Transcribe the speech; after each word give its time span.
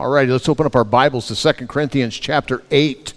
All 0.00 0.08
right, 0.08 0.26
let's 0.26 0.48
open 0.48 0.64
up 0.64 0.74
our 0.76 0.84
Bibles 0.84 1.28
to 1.28 1.36
2 1.36 1.66
Corinthians 1.66 2.16
chapter 2.16 2.62
8. 2.70 3.12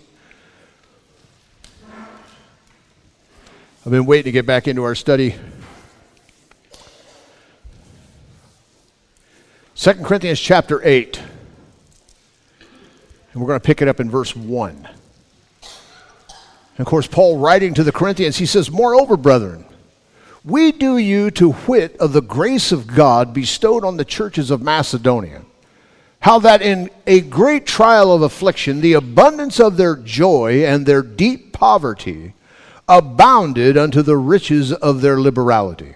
I've 3.86 3.90
been 3.90 4.06
waiting 4.06 4.26
to 4.26 4.32
get 4.34 4.46
back 4.46 4.68
into 4.68 4.84
our 4.84 4.94
study. 4.94 5.34
2 9.78 9.94
Corinthians 10.04 10.42
chapter 10.42 10.82
8. 10.84 11.22
And 13.32 13.42
we're 13.42 13.48
going 13.48 13.62
to 13.62 13.66
pick 13.66 13.82
it 13.82 13.88
up 13.88 14.02
in 14.02 14.12
verse 14.12 14.36
1. 14.36 14.76
And 14.76 14.90
of 16.80 16.86
course, 16.86 17.08
Paul 17.08 17.38
writing 17.38 17.74
to 17.76 17.86
the 17.86 17.94
Corinthians, 17.94 18.36
he 18.36 18.46
says, 18.46 18.70
Moreover, 18.70 19.16
brethren, 19.16 19.64
we 20.44 20.74
do 20.74 20.98
you 20.98 21.32
to 21.32 21.56
wit 21.66 21.96
of 21.96 22.12
the 22.12 22.22
grace 22.22 22.74
of 22.74 22.88
God 22.88 23.34
bestowed 23.34 23.86
on 23.86 23.96
the 23.96 24.04
churches 24.04 24.52
of 24.52 24.62
Macedonia, 24.62 25.44
how 26.24 26.40
that 26.40 26.62
in 26.62 26.90
a 27.06 27.20
great 27.20 27.66
trial 27.66 28.14
of 28.14 28.22
affliction, 28.22 28.80
the 28.80 28.94
abundance 28.94 29.60
of 29.60 29.76
their 29.76 29.98
joy 29.98 30.64
and 30.64 30.86
their 30.86 31.02
deep 31.02 31.52
poverty, 31.52 32.34
abounded 32.88 33.78
unto 33.78 34.02
the 34.02 34.16
riches 34.16 34.72
of 34.72 35.02
their 35.02 35.20
liberality. 35.20 35.96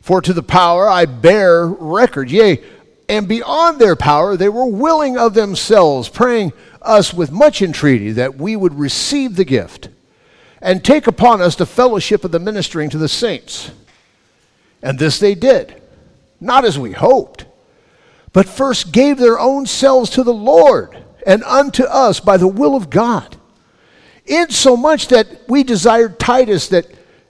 For 0.00 0.20
to 0.20 0.32
the 0.32 0.42
power 0.42 0.88
I 0.88 1.04
bear 1.04 1.64
record, 1.64 2.28
yea, 2.28 2.60
and 3.08 3.28
beyond 3.28 3.78
their 3.78 3.94
power 3.94 4.36
they 4.36 4.48
were 4.48 4.66
willing 4.66 5.16
of 5.16 5.34
themselves, 5.34 6.08
praying 6.08 6.52
us 6.82 7.14
with 7.14 7.30
much 7.30 7.62
entreaty 7.62 8.10
that 8.10 8.36
we 8.36 8.56
would 8.56 8.76
receive 8.76 9.36
the 9.36 9.44
gift 9.44 9.90
and 10.60 10.84
take 10.84 11.06
upon 11.06 11.40
us 11.40 11.54
the 11.54 11.66
fellowship 11.66 12.24
of 12.24 12.32
the 12.32 12.40
ministering 12.40 12.90
to 12.90 12.98
the 12.98 13.08
saints. 13.08 13.70
And 14.82 14.98
this 14.98 15.20
they 15.20 15.36
did, 15.36 15.80
not 16.40 16.64
as 16.64 16.80
we 16.80 16.90
hoped, 16.90 17.44
but 18.32 18.48
first 18.48 18.92
gave 18.92 19.18
their 19.18 19.38
own 19.38 19.66
selves 19.66 20.10
to 20.10 20.22
the 20.22 20.34
Lord 20.34 20.96
and 21.26 21.42
unto 21.44 21.84
us 21.84 22.20
by 22.20 22.36
the 22.36 22.48
will 22.48 22.76
of 22.76 22.90
God 22.90 23.36
insomuch 24.30 25.08
that 25.08 25.26
we 25.48 25.64
desired 25.64 26.18
Titus 26.18 26.68
that 26.68 26.86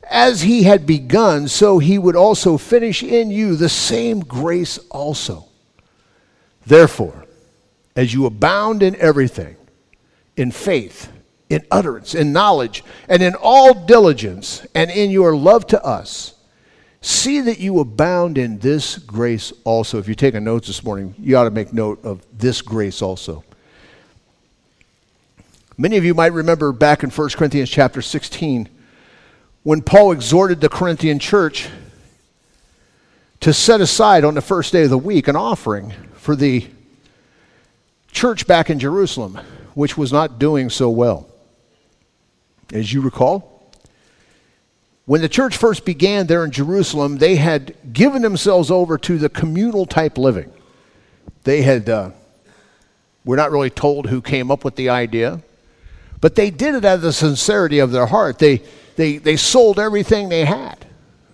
as 0.09 0.43
he 0.43 0.65
had 0.65 0.87
begun, 0.87 1.49
so 1.49 1.79
he 1.79 1.99
would 1.99 2.17
also 2.17 2.59
finish 2.59 3.03
in 3.03 3.31
you 3.31 3.57
the 3.57 3.69
same 3.69 4.21
grace 4.21 4.79
also. 4.91 5.47
Therefore, 6.67 7.25
as 7.97 8.13
you 8.13 8.27
abound 8.27 8.83
in 8.83 8.97
everything, 8.97 9.57
in 10.37 10.51
faith, 10.51 11.11
in 11.49 11.65
utterance, 11.71 12.15
in 12.15 12.33
knowledge, 12.33 12.85
and 13.09 13.23
in 13.23 13.35
all 13.35 13.73
diligence, 13.87 14.67
and 14.75 14.91
in 14.91 15.11
your 15.11 15.37
love 15.37 15.67
to 15.69 15.83
us, 15.85 16.35
see 17.01 17.41
that 17.41 17.59
you 17.59 17.81
abound 17.81 18.39
in 18.39 18.59
this 18.59 18.99
grace 18.99 19.53
also. 19.65 19.99
If 19.99 20.07
you're 20.07 20.15
taking 20.15 20.45
notes 20.45 20.67
this 20.67 20.85
morning, 20.85 21.15
you 21.19 21.37
ought 21.37 21.45
to 21.45 21.51
make 21.51 21.73
note 21.73 22.05
of 22.05 22.25
this 22.37 22.63
grace 22.63 23.03
also. 23.03 23.45
Many 25.79 25.97
of 25.97 26.05
you 26.05 26.13
might 26.15 26.33
remember 26.33 26.73
back 26.73 27.03
in 27.03 27.11
1 27.11 27.31
Corinthians 27.31 27.71
chapter 27.71 28.03
16 28.03 28.69
when 29.63 29.81
Paul 29.83 30.13
exhorted 30.13 30.61
the 30.61 30.69
Corinthian 30.69 31.19
church 31.19 31.69
to 33.41 33.55
set 33.55 33.81
aside 33.81 34.25
on 34.25 34.35
the 34.35 34.43
first 34.43 34.73
day 34.73 34.83
of 34.85 34.91
the 34.91 34.99
week 34.99 35.27
an 35.27 35.37
offering 35.37 35.95
for 36.15 36.37
the 36.37 36.67
church 38.13 38.47
back 38.47 38.69
in 38.69 38.79
Jerusalem, 38.79 39.39
which 39.75 39.97
was 39.97 40.13
not 40.13 40.39
doing 40.39 40.69
so 40.69 40.91
well. 40.91 41.27
As 42.73 42.93
you 42.93 43.01
recall, 43.01 43.50
when 45.11 45.23
the 45.23 45.29
church 45.29 45.57
first 45.57 45.85
began 45.85 46.29
there 46.29 46.45
in 46.45 46.53
Jerusalem, 46.53 47.19
they 47.19 47.35
had 47.35 47.75
given 47.93 48.23
themselves 48.23 48.71
over 48.71 48.97
to 48.99 49.19
the 49.19 49.29
communal 49.29 49.85
type 49.85 50.17
living. 50.17 50.53
They 51.43 51.63
had, 51.63 51.89
uh, 51.89 52.11
we're 53.25 53.35
not 53.35 53.51
really 53.51 53.71
told 53.71 54.09
who 54.09 54.23
came 54.23 54.53
up 54.53 54.63
with 54.63 54.77
the 54.77 54.89
idea. 54.91 55.41
But 56.21 56.37
they 56.37 56.49
did 56.49 56.77
it 56.77 56.85
out 56.85 56.95
of 56.95 57.03
the 57.03 57.13
sincerity 57.13 57.81
of 57.81 57.91
their 57.91 58.07
heart. 58.07 58.39
They, 58.39 58.63
they, 58.95 59.17
they 59.17 59.35
sold 59.35 59.81
everything 59.81 60.29
they 60.29 60.45
had, 60.45 60.87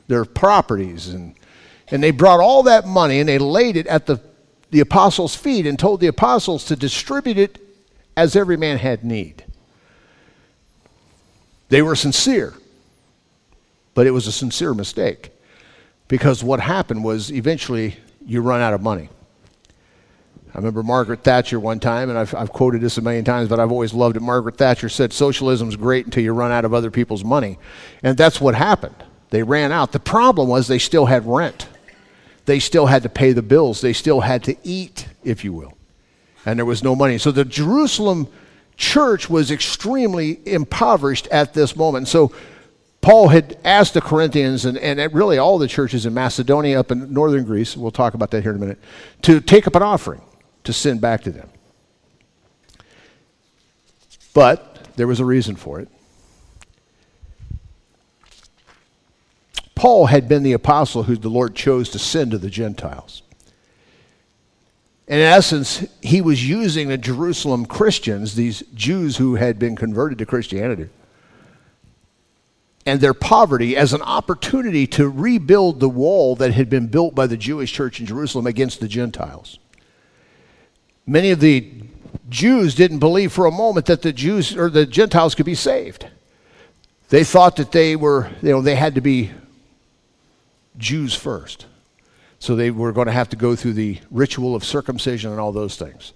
their 0.08 0.24
properties, 0.24 1.08
and, 1.08 1.34
and 1.88 2.02
they 2.02 2.12
brought 2.12 2.40
all 2.40 2.62
that 2.62 2.86
money 2.86 3.20
and 3.20 3.28
they 3.28 3.36
laid 3.36 3.76
it 3.76 3.86
at 3.88 4.06
the, 4.06 4.22
the 4.70 4.80
apostles' 4.80 5.36
feet 5.36 5.66
and 5.66 5.78
told 5.78 6.00
the 6.00 6.06
apostles 6.06 6.64
to 6.64 6.76
distribute 6.76 7.36
it 7.36 7.58
as 8.16 8.36
every 8.36 8.56
man 8.56 8.78
had 8.78 9.04
need. 9.04 9.44
They 11.68 11.82
were 11.82 11.94
sincere, 11.94 12.54
but 13.96 14.06
it 14.06 14.10
was 14.10 14.26
a 14.26 14.32
sincere 14.32 14.74
mistake 14.74 15.30
because 16.06 16.44
what 16.44 16.60
happened 16.60 17.02
was 17.02 17.32
eventually 17.32 17.96
you 18.26 18.42
run 18.42 18.60
out 18.60 18.74
of 18.74 18.82
money. 18.82 19.08
I 20.54 20.58
remember 20.58 20.82
Margaret 20.82 21.24
Thatcher 21.24 21.58
one 21.58 21.80
time, 21.80 22.10
and 22.10 22.18
I've, 22.18 22.34
I've 22.34 22.52
quoted 22.52 22.82
this 22.82 22.98
a 22.98 23.00
million 23.00 23.24
times, 23.24 23.48
but 23.48 23.58
I've 23.58 23.72
always 23.72 23.94
loved 23.94 24.16
it. 24.16 24.20
Margaret 24.20 24.58
Thatcher 24.58 24.90
said, 24.90 25.14
Socialism's 25.14 25.76
great 25.76 26.04
until 26.04 26.22
you 26.22 26.32
run 26.34 26.52
out 26.52 26.66
of 26.66 26.74
other 26.74 26.90
people's 26.90 27.24
money. 27.24 27.58
And 28.02 28.18
that's 28.18 28.38
what 28.38 28.54
happened. 28.54 28.94
They 29.30 29.42
ran 29.42 29.72
out. 29.72 29.92
The 29.92 29.98
problem 29.98 30.48
was 30.48 30.68
they 30.68 30.78
still 30.78 31.06
had 31.06 31.26
rent, 31.26 31.66
they 32.44 32.58
still 32.58 32.86
had 32.86 33.02
to 33.02 33.08
pay 33.08 33.32
the 33.32 33.42
bills, 33.42 33.80
they 33.80 33.94
still 33.94 34.20
had 34.20 34.44
to 34.44 34.56
eat, 34.62 35.08
if 35.24 35.42
you 35.42 35.54
will. 35.54 35.72
And 36.44 36.58
there 36.58 36.66
was 36.66 36.84
no 36.84 36.94
money. 36.94 37.16
So 37.16 37.30
the 37.30 37.46
Jerusalem 37.46 38.28
church 38.76 39.30
was 39.30 39.50
extremely 39.50 40.38
impoverished 40.46 41.28
at 41.28 41.54
this 41.54 41.74
moment. 41.76 42.08
So 42.08 42.32
Paul 43.06 43.28
had 43.28 43.56
asked 43.64 43.94
the 43.94 44.00
Corinthians 44.00 44.64
and, 44.64 44.76
and 44.76 45.14
really 45.14 45.38
all 45.38 45.58
the 45.58 45.68
churches 45.68 46.06
in 46.06 46.14
Macedonia 46.14 46.80
up 46.80 46.90
in 46.90 47.12
northern 47.12 47.44
Greece, 47.44 47.76
we'll 47.76 47.92
talk 47.92 48.14
about 48.14 48.32
that 48.32 48.42
here 48.42 48.50
in 48.50 48.56
a 48.56 48.60
minute, 48.60 48.80
to 49.22 49.40
take 49.40 49.68
up 49.68 49.76
an 49.76 49.82
offering 49.84 50.20
to 50.64 50.72
send 50.72 51.00
back 51.00 51.22
to 51.22 51.30
them. 51.30 51.48
But 54.34 54.88
there 54.96 55.06
was 55.06 55.20
a 55.20 55.24
reason 55.24 55.54
for 55.54 55.78
it. 55.78 55.88
Paul 59.76 60.06
had 60.06 60.28
been 60.28 60.42
the 60.42 60.54
apostle 60.54 61.04
who 61.04 61.14
the 61.14 61.28
Lord 61.28 61.54
chose 61.54 61.88
to 61.90 62.00
send 62.00 62.32
to 62.32 62.38
the 62.38 62.50
Gentiles. 62.50 63.22
In 65.06 65.20
essence, 65.20 65.86
he 66.02 66.20
was 66.20 66.48
using 66.48 66.88
the 66.88 66.98
Jerusalem 66.98 67.66
Christians, 67.66 68.34
these 68.34 68.64
Jews 68.74 69.18
who 69.18 69.36
had 69.36 69.60
been 69.60 69.76
converted 69.76 70.18
to 70.18 70.26
Christianity, 70.26 70.88
and 72.86 73.00
their 73.00 73.12
poverty 73.12 73.76
as 73.76 73.92
an 73.92 74.00
opportunity 74.02 74.86
to 74.86 75.08
rebuild 75.08 75.80
the 75.80 75.88
wall 75.88 76.36
that 76.36 76.54
had 76.54 76.70
been 76.70 76.86
built 76.86 77.14
by 77.14 77.26
the 77.26 77.36
Jewish 77.36 77.72
church 77.72 77.98
in 77.98 78.06
Jerusalem 78.06 78.46
against 78.46 78.78
the 78.80 78.88
Gentiles. 78.88 79.58
Many 81.04 81.32
of 81.32 81.40
the 81.40 81.72
Jews 82.28 82.74
didn't 82.76 83.00
believe 83.00 83.32
for 83.32 83.46
a 83.46 83.50
moment 83.50 83.86
that 83.86 84.02
the 84.02 84.12
Jews 84.12 84.56
or 84.56 84.70
the 84.70 84.86
Gentiles 84.86 85.34
could 85.34 85.46
be 85.46 85.54
saved. 85.54 86.06
They 87.08 87.24
thought 87.24 87.56
that 87.56 87.72
they 87.72 87.96
were, 87.96 88.30
you 88.40 88.50
know, 88.50 88.62
they 88.62 88.76
had 88.76 88.94
to 88.94 89.00
be 89.00 89.32
Jews 90.78 91.14
first. 91.14 91.66
So 92.38 92.54
they 92.54 92.70
were 92.70 92.92
going 92.92 93.06
to 93.06 93.12
have 93.12 93.28
to 93.30 93.36
go 93.36 93.56
through 93.56 93.74
the 93.74 93.98
ritual 94.10 94.54
of 94.54 94.64
circumcision 94.64 95.30
and 95.30 95.40
all 95.40 95.52
those 95.52 95.76
things. 95.76 96.12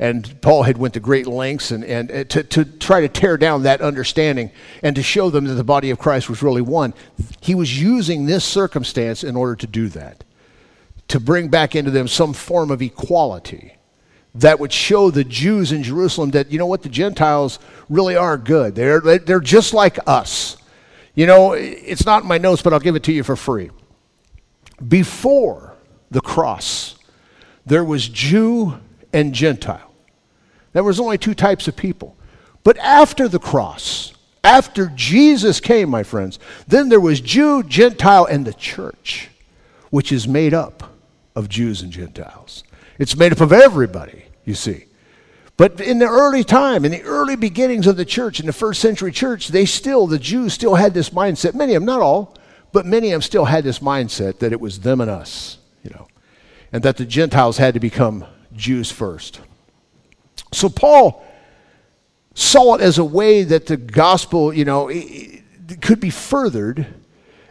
And 0.00 0.40
Paul 0.40 0.62
had 0.62 0.78
went 0.78 0.94
to 0.94 1.00
great 1.00 1.26
lengths 1.26 1.72
and, 1.72 1.84
and 1.84 2.10
uh, 2.10 2.24
to, 2.24 2.44
to 2.44 2.64
try 2.64 3.00
to 3.00 3.08
tear 3.08 3.36
down 3.36 3.64
that 3.64 3.80
understanding 3.80 4.52
and 4.82 4.94
to 4.94 5.02
show 5.02 5.28
them 5.28 5.46
that 5.46 5.54
the 5.54 5.64
body 5.64 5.90
of 5.90 5.98
Christ 5.98 6.28
was 6.28 6.42
really 6.42 6.62
one. 6.62 6.94
He 7.40 7.54
was 7.54 7.80
using 7.80 8.26
this 8.26 8.44
circumstance 8.44 9.24
in 9.24 9.34
order 9.34 9.56
to 9.56 9.66
do 9.66 9.88
that, 9.88 10.22
to 11.08 11.18
bring 11.18 11.48
back 11.48 11.74
into 11.74 11.90
them 11.90 12.06
some 12.06 12.32
form 12.32 12.70
of 12.70 12.80
equality 12.80 13.74
that 14.36 14.60
would 14.60 14.72
show 14.72 15.10
the 15.10 15.24
Jews 15.24 15.72
in 15.72 15.82
Jerusalem 15.82 16.30
that, 16.30 16.52
you 16.52 16.58
know 16.58 16.66
what, 16.66 16.82
the 16.82 16.88
Gentiles 16.88 17.58
really 17.88 18.14
are 18.14 18.36
good. 18.36 18.74
They're, 18.74 19.00
they're 19.00 19.40
just 19.40 19.74
like 19.74 19.98
us. 20.06 20.56
You 21.14 21.26
know, 21.26 21.54
it's 21.54 22.06
not 22.06 22.22
in 22.22 22.28
my 22.28 22.38
notes, 22.38 22.62
but 22.62 22.72
I'll 22.72 22.78
give 22.78 22.94
it 22.94 23.02
to 23.04 23.12
you 23.12 23.24
for 23.24 23.34
free. 23.34 23.70
Before 24.86 25.74
the 26.10 26.20
cross, 26.20 26.94
there 27.66 27.82
was 27.82 28.08
Jew 28.08 28.78
and 29.12 29.34
Gentile. 29.34 29.87
There 30.72 30.84
was 30.84 31.00
only 31.00 31.18
two 31.18 31.34
types 31.34 31.68
of 31.68 31.76
people. 31.76 32.16
But 32.64 32.76
after 32.78 33.28
the 33.28 33.38
cross, 33.38 34.12
after 34.44 34.92
Jesus 34.94 35.60
came, 35.60 35.88
my 35.88 36.02
friends, 36.02 36.38
then 36.66 36.88
there 36.88 37.00
was 37.00 37.20
Jew, 37.20 37.62
Gentile, 37.62 38.26
and 38.26 38.46
the 38.46 38.54
church, 38.54 39.30
which 39.90 40.12
is 40.12 40.28
made 40.28 40.54
up 40.54 40.94
of 41.34 41.48
Jews 41.48 41.82
and 41.82 41.92
Gentiles. 41.92 42.64
It's 42.98 43.16
made 43.16 43.32
up 43.32 43.40
of 43.40 43.52
everybody, 43.52 44.24
you 44.44 44.54
see. 44.54 44.84
But 45.56 45.80
in 45.80 45.98
the 45.98 46.06
early 46.08 46.44
time, 46.44 46.84
in 46.84 46.92
the 46.92 47.02
early 47.02 47.34
beginnings 47.34 47.86
of 47.86 47.96
the 47.96 48.04
church, 48.04 48.38
in 48.38 48.46
the 48.46 48.52
first 48.52 48.80
century 48.80 49.10
church, 49.10 49.48
they 49.48 49.66
still, 49.66 50.06
the 50.06 50.18
Jews 50.18 50.52
still 50.52 50.76
had 50.76 50.94
this 50.94 51.10
mindset. 51.10 51.54
Many 51.54 51.74
of 51.74 51.82
them, 51.82 51.86
not 51.86 52.00
all, 52.00 52.36
but 52.72 52.86
many 52.86 53.08
of 53.08 53.12
them 53.12 53.22
still 53.22 53.44
had 53.44 53.64
this 53.64 53.80
mindset 53.80 54.38
that 54.38 54.52
it 54.52 54.60
was 54.60 54.80
them 54.80 55.00
and 55.00 55.10
us, 55.10 55.58
you 55.82 55.90
know, 55.90 56.06
and 56.72 56.82
that 56.84 56.96
the 56.96 57.04
Gentiles 57.04 57.56
had 57.56 57.74
to 57.74 57.80
become 57.80 58.24
Jews 58.54 58.90
first. 58.90 59.40
So 60.52 60.68
Paul 60.68 61.24
saw 62.34 62.74
it 62.74 62.80
as 62.80 62.98
a 62.98 63.04
way 63.04 63.42
that 63.42 63.66
the 63.66 63.76
gospel, 63.76 64.52
you 64.54 64.64
know, 64.64 64.90
could 65.80 66.00
be 66.00 66.10
furthered, 66.10 66.86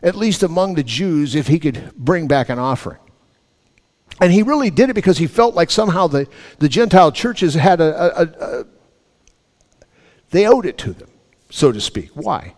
at 0.01 0.15
least 0.15 0.43
among 0.43 0.75
the 0.75 0.83
Jews, 0.83 1.35
if 1.35 1.47
he 1.47 1.59
could 1.59 1.91
bring 1.95 2.27
back 2.27 2.49
an 2.49 2.59
offering. 2.59 2.99
And 4.19 4.31
he 4.31 4.41
really 4.43 4.69
did 4.69 4.89
it 4.89 4.93
because 4.93 5.17
he 5.17 5.27
felt 5.27 5.55
like 5.55 5.69
somehow 5.69 6.07
the, 6.07 6.27
the 6.59 6.69
Gentile 6.69 7.11
churches 7.11 7.53
had 7.53 7.81
a, 7.81 8.21
a, 8.21 8.23
a, 8.23 8.65
they 10.31 10.47
owed 10.47 10.65
it 10.65 10.77
to 10.79 10.93
them, 10.93 11.09
so 11.49 11.71
to 11.71 11.79
speak. 11.79 12.09
Why? 12.13 12.55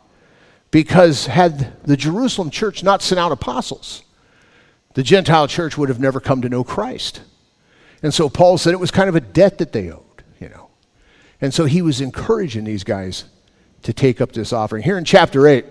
Because 0.72 1.26
had 1.26 1.84
the 1.84 1.98
Jerusalem 1.98 2.50
church 2.50 2.84
not 2.84 3.02
sent 3.02 3.20
out 3.20 3.32
apostles, 3.32 4.04
the 4.94 5.04
Gentile 5.04 5.48
church 5.48 5.78
would 5.78 5.90
have 5.90 6.00
never 6.00 6.20
come 6.20 6.42
to 6.42 6.50
know 6.50 6.64
Christ. 6.64 7.22
And 8.02 8.14
so 8.14 8.30
Paul 8.30 8.58
said 8.58 8.74
it 8.74 8.80
was 8.80 8.92
kind 8.92 9.10
of 9.10 9.16
a 9.16 9.22
debt 9.22 9.58
that 9.58 9.74
they 9.74 9.92
owed. 9.92 10.04
And 11.42 11.54
so 11.54 11.66
he 11.66 11.82
was 11.82 12.02
encouraging 12.02 12.66
these 12.66 12.84
guys 12.84 13.26
to 13.84 13.94
take 13.94 14.20
up 14.22 14.32
this 14.32 14.52
offering. 14.52 14.84
Here 14.84 14.98
in 14.98 15.06
chapter 15.06 15.48
8, 15.48 15.66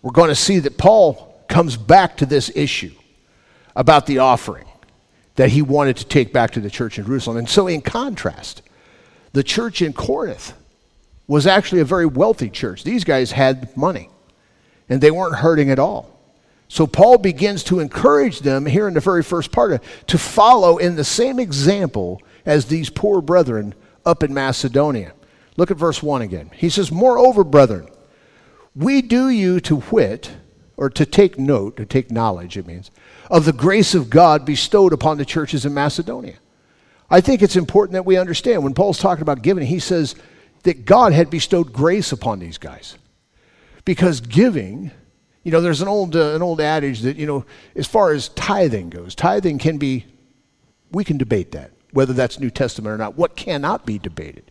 we're 0.00 0.10
going 0.10 0.30
to 0.30 0.34
see 0.34 0.58
that 0.60 0.78
Paul 0.78 1.44
comes 1.48 1.76
back 1.76 2.16
to 2.18 2.26
this 2.26 2.50
issue 2.54 2.92
about 3.76 4.06
the 4.06 4.18
offering 4.18 4.66
that 5.36 5.50
he 5.50 5.62
wanted 5.62 5.96
to 5.98 6.04
take 6.04 6.32
back 6.32 6.52
to 6.52 6.60
the 6.60 6.70
church 6.70 6.98
in 6.98 7.04
Jerusalem. 7.04 7.36
And 7.36 7.48
so, 7.48 7.66
in 7.66 7.80
contrast, 7.80 8.62
the 9.32 9.42
church 9.42 9.80
in 9.80 9.92
Corinth 9.92 10.54
was 11.26 11.46
actually 11.46 11.80
a 11.80 11.84
very 11.84 12.06
wealthy 12.06 12.50
church. 12.50 12.84
These 12.84 13.04
guys 13.04 13.32
had 13.32 13.74
money, 13.76 14.08
and 14.88 15.00
they 15.00 15.10
weren't 15.10 15.36
hurting 15.36 15.70
at 15.70 15.78
all. 15.78 16.12
So 16.68 16.86
Paul 16.86 17.18
begins 17.18 17.64
to 17.64 17.80
encourage 17.80 18.40
them 18.40 18.64
here 18.64 18.88
in 18.88 18.94
the 18.94 19.00
very 19.00 19.22
first 19.22 19.52
part 19.52 19.82
to 20.06 20.18
follow 20.18 20.78
in 20.78 20.96
the 20.96 21.04
same 21.04 21.38
example 21.38 22.22
as 22.46 22.64
these 22.64 22.88
poor 22.88 23.20
brethren 23.20 23.74
up 24.04 24.22
in 24.22 24.34
Macedonia. 24.34 25.12
Look 25.56 25.70
at 25.70 25.76
verse 25.76 26.02
1 26.02 26.22
again. 26.22 26.50
He 26.54 26.70
says, 26.70 26.90
Moreover, 26.90 27.44
brethren, 27.44 27.88
we 28.74 29.02
do 29.02 29.28
you 29.28 29.60
to 29.60 29.82
wit, 29.90 30.30
or 30.76 30.88
to 30.90 31.04
take 31.04 31.38
note, 31.38 31.76
to 31.76 31.84
take 31.84 32.10
knowledge, 32.10 32.56
it 32.56 32.66
means, 32.66 32.90
of 33.30 33.44
the 33.44 33.52
grace 33.52 33.94
of 33.94 34.10
God 34.10 34.44
bestowed 34.44 34.92
upon 34.92 35.18
the 35.18 35.24
churches 35.24 35.64
in 35.64 35.74
Macedonia. 35.74 36.36
I 37.10 37.20
think 37.20 37.42
it's 37.42 37.56
important 37.56 37.92
that 37.92 38.06
we 38.06 38.16
understand 38.16 38.64
when 38.64 38.74
Paul's 38.74 38.98
talking 38.98 39.22
about 39.22 39.42
giving, 39.42 39.66
he 39.66 39.78
says 39.78 40.14
that 40.62 40.86
God 40.86 41.12
had 41.12 41.28
bestowed 41.28 41.72
grace 41.72 42.12
upon 42.12 42.38
these 42.38 42.56
guys. 42.56 42.96
Because 43.84 44.20
giving 44.20 44.90
you 45.42 45.50
know, 45.50 45.60
there's 45.60 45.82
an 45.82 45.88
old, 45.88 46.14
uh, 46.14 46.34
an 46.34 46.42
old 46.42 46.60
adage 46.60 47.00
that, 47.00 47.16
you 47.16 47.26
know, 47.26 47.44
as 47.74 47.86
far 47.86 48.12
as 48.12 48.28
tithing 48.30 48.90
goes, 48.90 49.14
tithing 49.14 49.58
can 49.58 49.78
be, 49.78 50.06
we 50.92 51.04
can 51.04 51.18
debate 51.18 51.52
that, 51.52 51.72
whether 51.92 52.12
that's 52.12 52.40
New 52.40 52.50
Testament 52.50 52.92
or 52.92 52.98
not. 52.98 53.16
What 53.16 53.36
cannot 53.36 53.86
be 53.86 53.98
debated 53.98 54.50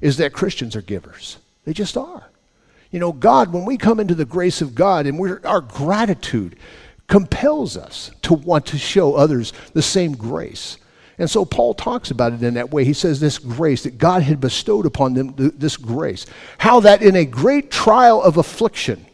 is 0.00 0.16
that 0.18 0.32
Christians 0.32 0.76
are 0.76 0.82
givers. 0.82 1.38
They 1.64 1.72
just 1.72 1.96
are. 1.96 2.30
You 2.90 3.00
know, 3.00 3.12
God, 3.12 3.52
when 3.52 3.64
we 3.64 3.76
come 3.76 3.98
into 3.98 4.14
the 4.14 4.24
grace 4.24 4.60
of 4.60 4.74
God 4.74 5.06
and 5.06 5.44
our 5.44 5.60
gratitude 5.60 6.56
compels 7.08 7.76
us 7.76 8.10
to 8.22 8.34
want 8.34 8.66
to 8.66 8.78
show 8.78 9.14
others 9.14 9.52
the 9.72 9.82
same 9.82 10.14
grace. 10.14 10.78
And 11.18 11.30
so 11.30 11.44
Paul 11.44 11.74
talks 11.74 12.10
about 12.10 12.32
it 12.32 12.42
in 12.42 12.54
that 12.54 12.70
way. 12.70 12.84
He 12.84 12.92
says 12.92 13.20
this 13.20 13.38
grace, 13.38 13.84
that 13.84 13.98
God 13.98 14.22
had 14.22 14.40
bestowed 14.40 14.86
upon 14.86 15.14
them, 15.14 15.34
this 15.36 15.76
grace. 15.76 16.26
How 16.58 16.80
that 16.80 17.02
in 17.02 17.14
a 17.16 17.24
great 17.24 17.70
trial 17.70 18.22
of 18.22 18.36
affliction, 18.36 19.04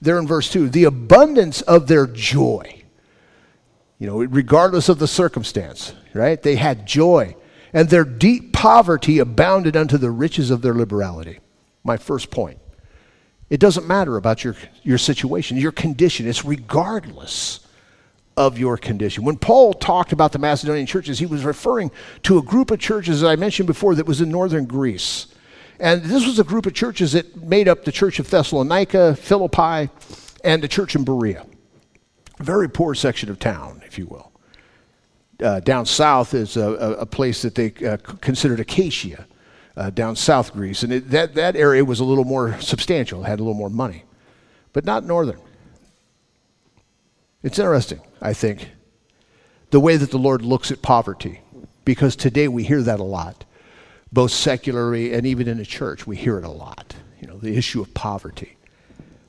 there 0.00 0.18
in 0.18 0.26
verse 0.26 0.50
2 0.50 0.68
the 0.68 0.84
abundance 0.84 1.60
of 1.62 1.86
their 1.86 2.06
joy. 2.06 2.83
You 4.04 4.10
know, 4.10 4.18
regardless 4.18 4.90
of 4.90 4.98
the 4.98 5.08
circumstance, 5.08 5.94
right? 6.12 6.42
They 6.42 6.56
had 6.56 6.84
joy. 6.84 7.36
And 7.72 7.88
their 7.88 8.04
deep 8.04 8.52
poverty 8.52 9.18
abounded 9.18 9.78
unto 9.78 9.96
the 9.96 10.10
riches 10.10 10.50
of 10.50 10.60
their 10.60 10.74
liberality. 10.74 11.40
My 11.84 11.96
first 11.96 12.30
point. 12.30 12.58
It 13.48 13.60
doesn't 13.60 13.88
matter 13.88 14.18
about 14.18 14.44
your, 14.44 14.56
your 14.82 14.98
situation, 14.98 15.56
your 15.56 15.72
condition. 15.72 16.28
It's 16.28 16.44
regardless 16.44 17.66
of 18.36 18.58
your 18.58 18.76
condition. 18.76 19.24
When 19.24 19.38
Paul 19.38 19.72
talked 19.72 20.12
about 20.12 20.32
the 20.32 20.38
Macedonian 20.38 20.84
churches, 20.84 21.18
he 21.18 21.24
was 21.24 21.42
referring 21.42 21.90
to 22.24 22.36
a 22.36 22.42
group 22.42 22.70
of 22.70 22.80
churches, 22.80 23.22
as 23.22 23.24
I 23.24 23.36
mentioned 23.36 23.68
before, 23.68 23.94
that 23.94 24.04
was 24.04 24.20
in 24.20 24.28
northern 24.28 24.66
Greece. 24.66 25.28
And 25.80 26.02
this 26.02 26.26
was 26.26 26.38
a 26.38 26.44
group 26.44 26.66
of 26.66 26.74
churches 26.74 27.12
that 27.12 27.42
made 27.42 27.68
up 27.68 27.86
the 27.86 27.92
church 27.92 28.18
of 28.18 28.28
Thessalonica, 28.28 29.16
Philippi, 29.16 29.88
and 30.44 30.62
the 30.62 30.68
church 30.68 30.94
in 30.94 31.04
Berea. 31.04 31.46
A 32.40 32.42
very 32.42 32.68
poor 32.68 32.94
section 32.94 33.30
of 33.30 33.38
town, 33.38 33.82
if 33.86 33.98
you 33.98 34.06
will. 34.06 34.32
Uh, 35.40 35.60
down 35.60 35.86
south 35.86 36.34
is 36.34 36.56
a, 36.56 36.70
a 36.98 37.06
place 37.06 37.42
that 37.42 37.54
they 37.54 37.72
uh, 37.86 37.96
considered 37.96 38.60
Achaia, 38.60 39.26
uh, 39.76 39.90
down 39.90 40.16
south 40.16 40.52
Greece. 40.52 40.82
And 40.82 40.92
it, 40.92 41.10
that, 41.10 41.34
that 41.34 41.56
area 41.56 41.84
was 41.84 42.00
a 42.00 42.04
little 42.04 42.24
more 42.24 42.60
substantial, 42.60 43.24
had 43.24 43.40
a 43.40 43.42
little 43.42 43.58
more 43.58 43.70
money, 43.70 44.04
but 44.72 44.84
not 44.84 45.04
northern. 45.04 45.40
It's 47.42 47.58
interesting, 47.58 48.00
I 48.22 48.32
think, 48.32 48.70
the 49.70 49.80
way 49.80 49.96
that 49.96 50.10
the 50.10 50.18
Lord 50.18 50.42
looks 50.42 50.70
at 50.70 50.82
poverty, 50.82 51.40
because 51.84 52.16
today 52.16 52.48
we 52.48 52.64
hear 52.64 52.82
that 52.82 53.00
a 53.00 53.04
lot 53.04 53.44
both 54.14 54.30
secularly 54.30 55.12
and 55.12 55.26
even 55.26 55.48
in 55.48 55.58
the 55.58 55.64
church, 55.66 56.06
we 56.06 56.16
hear 56.16 56.38
it 56.38 56.44
a 56.44 56.50
lot. 56.50 56.94
You 57.20 57.26
know, 57.26 57.36
the 57.38 57.56
issue 57.56 57.80
of 57.80 57.92
poverty. 57.94 58.56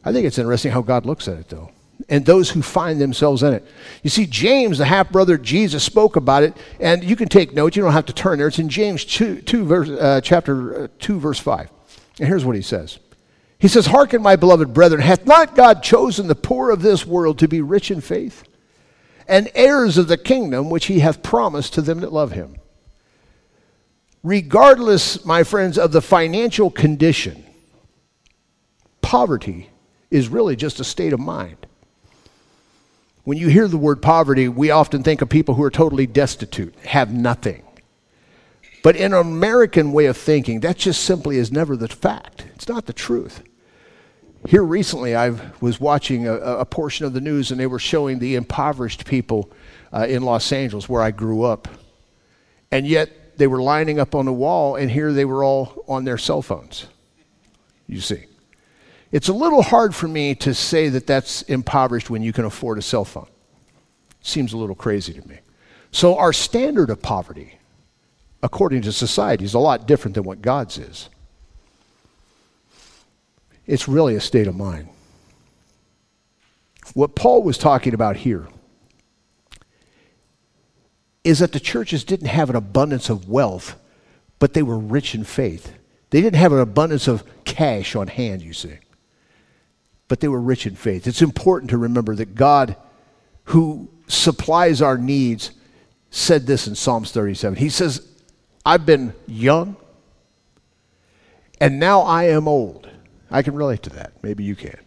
I 0.04 0.14
think 0.14 0.28
it's 0.28 0.38
interesting 0.38 0.72
how 0.72 0.84
God 0.84 1.08
looks 1.08 1.28
at 1.28 1.40
it, 1.40 1.50
though, 1.50 1.72
and 2.08 2.26
those 2.26 2.52
who 2.52 2.62
find 2.62 3.02
themselves 3.02 3.44
in 3.44 3.54
it. 3.54 3.66
You 4.04 4.10
see, 4.10 4.26
James, 4.26 4.78
the 4.78 4.86
half 4.86 5.12
brother 5.12 5.38
Jesus, 5.38 5.84
spoke 5.84 6.16
about 6.16 6.44
it, 6.44 6.56
and 6.80 7.04
you 7.04 7.16
can 7.16 7.28
take 7.28 7.54
notes. 7.54 7.76
You 7.76 7.84
don't 7.84 7.94
have 7.94 8.06
to 8.06 8.14
turn 8.14 8.38
there. 8.38 8.48
It's 8.48 8.60
in 8.60 8.70
James 8.70 9.06
2, 9.06 9.42
2 9.42 9.66
verse, 9.66 9.90
uh, 9.90 10.22
chapter 10.22 10.84
uh, 10.84 10.88
2, 11.00 11.20
verse 11.20 11.40
5. 11.40 11.70
And 12.20 12.28
here's 12.28 12.46
what 12.46 12.56
he 12.56 12.62
says. 12.62 13.00
He 13.58 13.68
says, 13.68 13.88
Hearken, 13.88 14.22
my 14.22 14.36
beloved 14.36 14.74
brethren, 14.74 15.02
hath 15.02 15.26
not 15.26 15.56
God 15.56 15.82
chosen 15.82 16.28
the 16.28 16.36
poor 16.36 16.70
of 16.70 16.82
this 16.82 17.06
world 17.06 17.40
to 17.40 17.48
be 17.48 17.62
rich 17.62 17.90
in 17.90 18.02
faith, 18.02 18.44
and 19.28 19.50
heirs 19.56 19.98
of 19.98 20.08
the 20.08 20.18
kingdom 20.18 20.70
which 20.70 20.86
he 20.86 21.00
hath 21.00 21.24
promised 21.24 21.74
to 21.74 21.82
them 21.82 22.02
that 22.02 22.14
love 22.14 22.34
him? 22.34 22.58
regardless, 24.26 25.24
my 25.24 25.44
friends, 25.44 25.78
of 25.78 25.92
the 25.92 26.02
financial 26.02 26.72
condition, 26.72 27.46
poverty 29.02 29.70
is 30.10 30.28
really 30.28 30.56
just 30.56 30.80
a 30.80 30.84
state 30.84 31.14
of 31.14 31.20
mind. 31.20 31.68
When 33.26 33.40
you 33.40 33.48
hear 33.48 33.68
the 33.68 33.78
word 33.78 34.04
poverty, 34.04 34.48
we 34.48 34.70
often 34.70 35.02
think 35.02 35.22
of 35.22 35.30
people 35.30 35.56
who 35.56 35.64
are 35.64 35.72
totally 35.72 36.06
destitute, 36.06 36.76
have 36.86 37.12
nothing. 37.12 37.64
But 38.84 38.96
in 38.96 39.14
an 39.14 39.20
American 39.20 39.92
way 39.94 40.06
of 40.06 40.16
thinking, 40.16 40.60
that 40.60 40.78
just 40.78 41.04
simply 41.04 41.38
is 41.38 41.52
never 41.52 41.76
the 41.76 41.88
fact. 41.88 42.46
It's 42.54 42.68
not 42.68 42.86
the 42.86 42.94
truth. 42.94 43.42
Here 44.48 44.64
recently, 44.64 45.16
I 45.16 45.32
was 45.60 45.80
watching 45.80 46.28
a, 46.28 46.36
a, 46.36 46.66
portion 46.66 47.08
of 47.08 47.14
the 47.14 47.20
news, 47.20 47.50
and 47.50 47.60
they 47.60 47.66
were 47.66 47.80
showing 47.80 48.20
the 48.20 48.36
impoverished 48.36 49.06
people 49.06 49.52
uh, 49.92 50.06
in 50.08 50.22
Los 50.22 50.52
Angeles, 50.52 50.88
where 50.88 51.02
I 51.02 51.10
grew 51.10 51.42
up. 51.42 51.68
And 52.72 52.86
yet, 52.86 53.40
they 53.40 53.48
were 53.48 53.60
lining 53.60 54.00
up 54.00 54.14
on 54.14 54.26
the 54.26 54.34
wall, 54.34 54.76
and 54.76 54.92
here 54.92 55.12
they 55.12 55.26
were 55.26 55.44
all 55.44 55.84
on 55.88 56.06
their 56.06 56.20
cell 56.20 56.44
phones. 56.44 56.86
You 57.88 58.02
see. 58.02 58.26
It's 59.16 59.30
a 59.30 59.34
little 59.34 59.62
hard 59.62 59.96
for 59.96 60.10
me 60.10 60.36
to 60.36 60.54
say 60.54 60.90
that 60.90 61.08
that's 61.08 61.42
impoverished 61.44 62.10
when 62.10 62.22
you 62.22 62.34
can 62.34 62.44
afford 62.44 62.78
a 62.78 62.82
cell 62.82 63.06
phone. 63.06 63.30
Seems 64.20 64.52
a 64.52 64.58
little 64.58 64.76
crazy 64.76 65.14
to 65.14 65.26
me. 65.26 65.40
So, 65.92 66.18
our 66.18 66.34
standard 66.34 66.90
of 66.90 67.02
poverty, 67.02 67.58
according 68.44 68.82
to 68.82 68.92
society, 68.92 69.46
is 69.46 69.54
a 69.54 69.60
lot 69.60 69.88
different 69.88 70.16
than 70.16 70.26
what 70.26 70.42
God's 70.42 70.78
is. 70.78 71.08
It's 73.66 73.88
really 73.88 74.16
a 74.16 74.20
state 74.20 74.48
of 74.48 74.56
mind. 74.58 74.90
What 76.94 77.16
Paul 77.16 77.42
was 77.42 77.58
talking 77.58 77.94
about 77.94 78.18
here 78.18 78.50
is 81.24 81.40
that 81.40 81.54
the 81.54 81.62
churches 81.62 82.04
didn't 82.04 82.28
have 82.28 82.50
an 82.50 82.58
abundance 82.58 83.10
of 83.10 83.30
wealth, 83.30 83.80
but 84.40 84.54
they 84.54 84.62
were 84.62 84.78
rich 84.78 85.16
in 85.16 85.24
faith. 85.24 85.72
They 86.10 86.20
didn't 86.20 86.40
have 86.40 86.52
an 86.52 86.60
abundance 86.60 87.08
of 87.08 87.24
cash 87.46 87.96
on 87.96 88.08
hand, 88.08 88.42
you 88.42 88.52
see, 88.52 88.74
but 90.08 90.20
they 90.20 90.28
were 90.28 90.42
rich 90.42 90.66
in 90.66 90.76
faith. 90.76 91.08
It's 91.08 91.22
important 91.22 91.72
to 91.72 91.78
remember 91.78 92.16
that 92.16 92.36
God, 92.36 92.76
who 93.46 93.90
supplies 94.08 94.82
our 94.82 94.98
needs, 94.98 95.52
said 96.10 96.46
this 96.46 96.68
in 96.68 96.76
Psalms 96.76 97.12
37. 97.12 97.58
He 97.58 97.70
says, 97.70 98.08
I've 98.66 98.86
been 98.86 99.14
young, 99.28 99.76
and 101.60 101.80
now 101.80 102.02
I 102.02 102.26
am 102.26 102.48
old. 102.48 102.90
I 103.30 103.42
can 103.42 103.56
relate 103.56 103.84
to 103.84 103.90
that. 103.92 104.14
Maybe 104.24 104.44
you 104.44 104.56
can. 104.56 104.80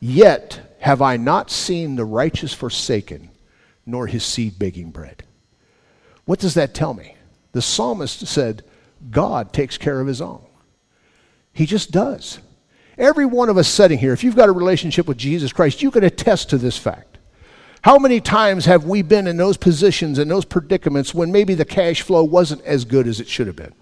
Yet 0.00 0.76
have 0.80 1.00
I 1.00 1.16
not 1.16 1.50
seen 1.50 1.94
the 1.94 2.04
righteous 2.04 2.52
forsaken 2.52 3.30
nor 3.86 4.06
his 4.06 4.24
seed 4.24 4.58
begging 4.58 4.90
bread. 4.90 5.24
What 6.24 6.38
does 6.38 6.54
that 6.54 6.74
tell 6.74 6.94
me? 6.94 7.16
The 7.52 7.62
psalmist 7.62 8.26
said, 8.26 8.64
God 9.10 9.52
takes 9.52 9.76
care 9.76 10.00
of 10.00 10.06
his 10.06 10.20
own. 10.20 10.44
He 11.52 11.66
just 11.66 11.90
does. 11.90 12.38
Every 12.98 13.26
one 13.26 13.48
of 13.48 13.56
us 13.56 13.68
sitting 13.68 13.98
here, 13.98 14.12
if 14.12 14.22
you've 14.22 14.36
got 14.36 14.48
a 14.48 14.52
relationship 14.52 15.06
with 15.06 15.16
Jesus 15.16 15.52
Christ, 15.52 15.82
you 15.82 15.90
can 15.90 16.04
attest 16.04 16.50
to 16.50 16.58
this 16.58 16.76
fact. 16.76 17.18
How 17.82 17.98
many 17.98 18.20
times 18.20 18.66
have 18.66 18.84
we 18.84 19.02
been 19.02 19.26
in 19.26 19.36
those 19.36 19.56
positions 19.56 20.18
and 20.18 20.30
those 20.30 20.44
predicaments 20.44 21.14
when 21.14 21.32
maybe 21.32 21.54
the 21.54 21.64
cash 21.64 22.02
flow 22.02 22.22
wasn't 22.22 22.62
as 22.64 22.84
good 22.84 23.08
as 23.08 23.18
it 23.18 23.28
should 23.28 23.48
have 23.48 23.56
been, 23.56 23.74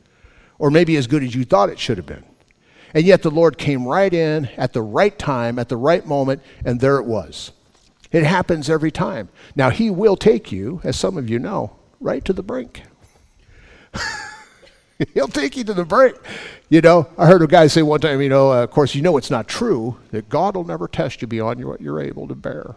or 0.58 0.70
maybe 0.70 0.96
as 0.96 1.06
good 1.06 1.22
as 1.22 1.34
you 1.34 1.44
thought 1.44 1.68
it 1.68 1.78
should 1.78 1.98
have 1.98 2.06
been? 2.06 2.24
And 2.94 3.04
yet 3.04 3.22
the 3.22 3.30
Lord 3.30 3.58
came 3.58 3.86
right 3.86 4.12
in 4.12 4.46
at 4.56 4.72
the 4.72 4.82
right 4.82 5.16
time, 5.18 5.58
at 5.58 5.68
the 5.68 5.76
right 5.76 6.04
moment, 6.06 6.42
and 6.64 6.80
there 6.80 6.96
it 6.96 7.04
was 7.04 7.52
It 8.10 8.24
happens 8.24 8.70
every 8.70 8.90
time. 8.90 9.28
Now, 9.54 9.70
He 9.70 9.90
will 9.90 10.16
take 10.16 10.50
you, 10.50 10.80
as 10.82 10.98
some 10.98 11.18
of 11.18 11.28
you 11.28 11.38
know, 11.38 11.76
right 12.00 12.24
to 12.24 12.32
the 12.32 12.42
brink. 12.42 12.82
He'll 15.14 15.28
take 15.28 15.56
you 15.56 15.64
to 15.64 15.74
the 15.74 15.84
brink. 15.84 16.16
You 16.68 16.80
know, 16.80 17.08
I 17.16 17.26
heard 17.26 17.42
a 17.42 17.46
guy 17.46 17.66
say 17.66 17.82
one 17.82 18.00
time, 18.00 18.20
you 18.20 18.28
know, 18.28 18.52
uh, 18.52 18.64
of 18.64 18.70
course, 18.70 18.94
you 18.94 19.02
know 19.02 19.16
it's 19.16 19.30
not 19.30 19.48
true, 19.48 19.98
that 20.10 20.28
God 20.28 20.56
will 20.56 20.64
never 20.64 20.88
test 20.88 21.22
you 21.22 21.28
beyond 21.28 21.64
what 21.64 21.80
you're 21.80 22.00
able 22.00 22.28
to 22.28 22.34
bear. 22.34 22.76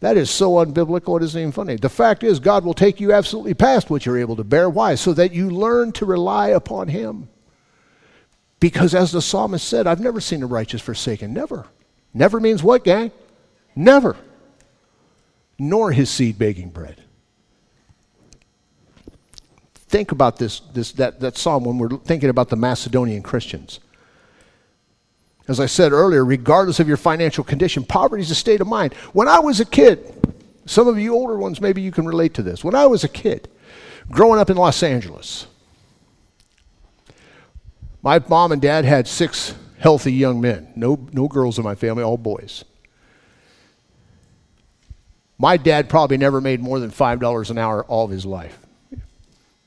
That 0.00 0.16
is 0.16 0.30
so 0.30 0.52
unbiblical, 0.52 1.20
it 1.20 1.24
isn't 1.24 1.40
even 1.40 1.52
funny. 1.52 1.76
The 1.76 1.90
fact 1.90 2.24
is, 2.24 2.40
God 2.40 2.64
will 2.64 2.74
take 2.74 3.00
you 3.00 3.12
absolutely 3.12 3.54
past 3.54 3.90
what 3.90 4.06
you're 4.06 4.18
able 4.18 4.36
to 4.36 4.44
bear. 4.44 4.70
Why? 4.70 4.94
So 4.94 5.12
that 5.12 5.32
you 5.32 5.50
learn 5.50 5.92
to 5.92 6.06
rely 6.06 6.48
upon 6.48 6.88
Him. 6.88 7.28
Because 8.60 8.94
as 8.94 9.12
the 9.12 9.22
psalmist 9.22 9.66
said, 9.66 9.86
I've 9.86 10.00
never 10.00 10.20
seen 10.20 10.40
the 10.40 10.46
righteous 10.46 10.82
forsaken. 10.82 11.32
Never. 11.32 11.66
Never 12.12 12.40
means 12.40 12.62
what, 12.62 12.84
gang? 12.84 13.10
Never. 13.74 14.16
Nor 15.58 15.92
his 15.92 16.10
seed 16.10 16.38
begging 16.38 16.70
bread. 16.70 17.02
Think 19.90 20.12
about 20.12 20.36
this, 20.36 20.60
this 20.72 20.92
that, 20.92 21.18
that 21.18 21.36
psalm 21.36 21.64
when 21.64 21.76
we're 21.76 21.96
thinking 21.98 22.30
about 22.30 22.48
the 22.48 22.54
Macedonian 22.54 23.24
Christians. 23.24 23.80
As 25.48 25.58
I 25.58 25.66
said 25.66 25.90
earlier, 25.90 26.24
regardless 26.24 26.78
of 26.78 26.86
your 26.86 26.96
financial 26.96 27.42
condition, 27.42 27.82
poverty 27.82 28.22
is 28.22 28.30
a 28.30 28.36
state 28.36 28.60
of 28.60 28.68
mind. 28.68 28.94
When 29.14 29.26
I 29.26 29.40
was 29.40 29.58
a 29.58 29.64
kid, 29.64 30.14
some 30.64 30.86
of 30.86 30.96
you 30.96 31.12
older 31.12 31.36
ones, 31.36 31.60
maybe 31.60 31.82
you 31.82 31.90
can 31.90 32.06
relate 32.06 32.34
to 32.34 32.42
this. 32.44 32.62
When 32.62 32.76
I 32.76 32.86
was 32.86 33.02
a 33.02 33.08
kid, 33.08 33.48
growing 34.12 34.38
up 34.38 34.48
in 34.48 34.56
Los 34.56 34.80
Angeles, 34.84 35.48
my 38.00 38.20
mom 38.28 38.52
and 38.52 38.62
dad 38.62 38.84
had 38.84 39.08
six 39.08 39.56
healthy 39.80 40.12
young 40.12 40.40
men. 40.40 40.72
No, 40.76 41.04
no 41.12 41.26
girls 41.26 41.58
in 41.58 41.64
my 41.64 41.74
family, 41.74 42.04
all 42.04 42.16
boys. 42.16 42.64
My 45.36 45.56
dad 45.56 45.88
probably 45.88 46.16
never 46.16 46.40
made 46.40 46.60
more 46.60 46.78
than 46.78 46.92
$5 46.92 47.50
an 47.50 47.58
hour 47.58 47.84
all 47.86 48.04
of 48.04 48.12
his 48.12 48.24
life, 48.24 48.56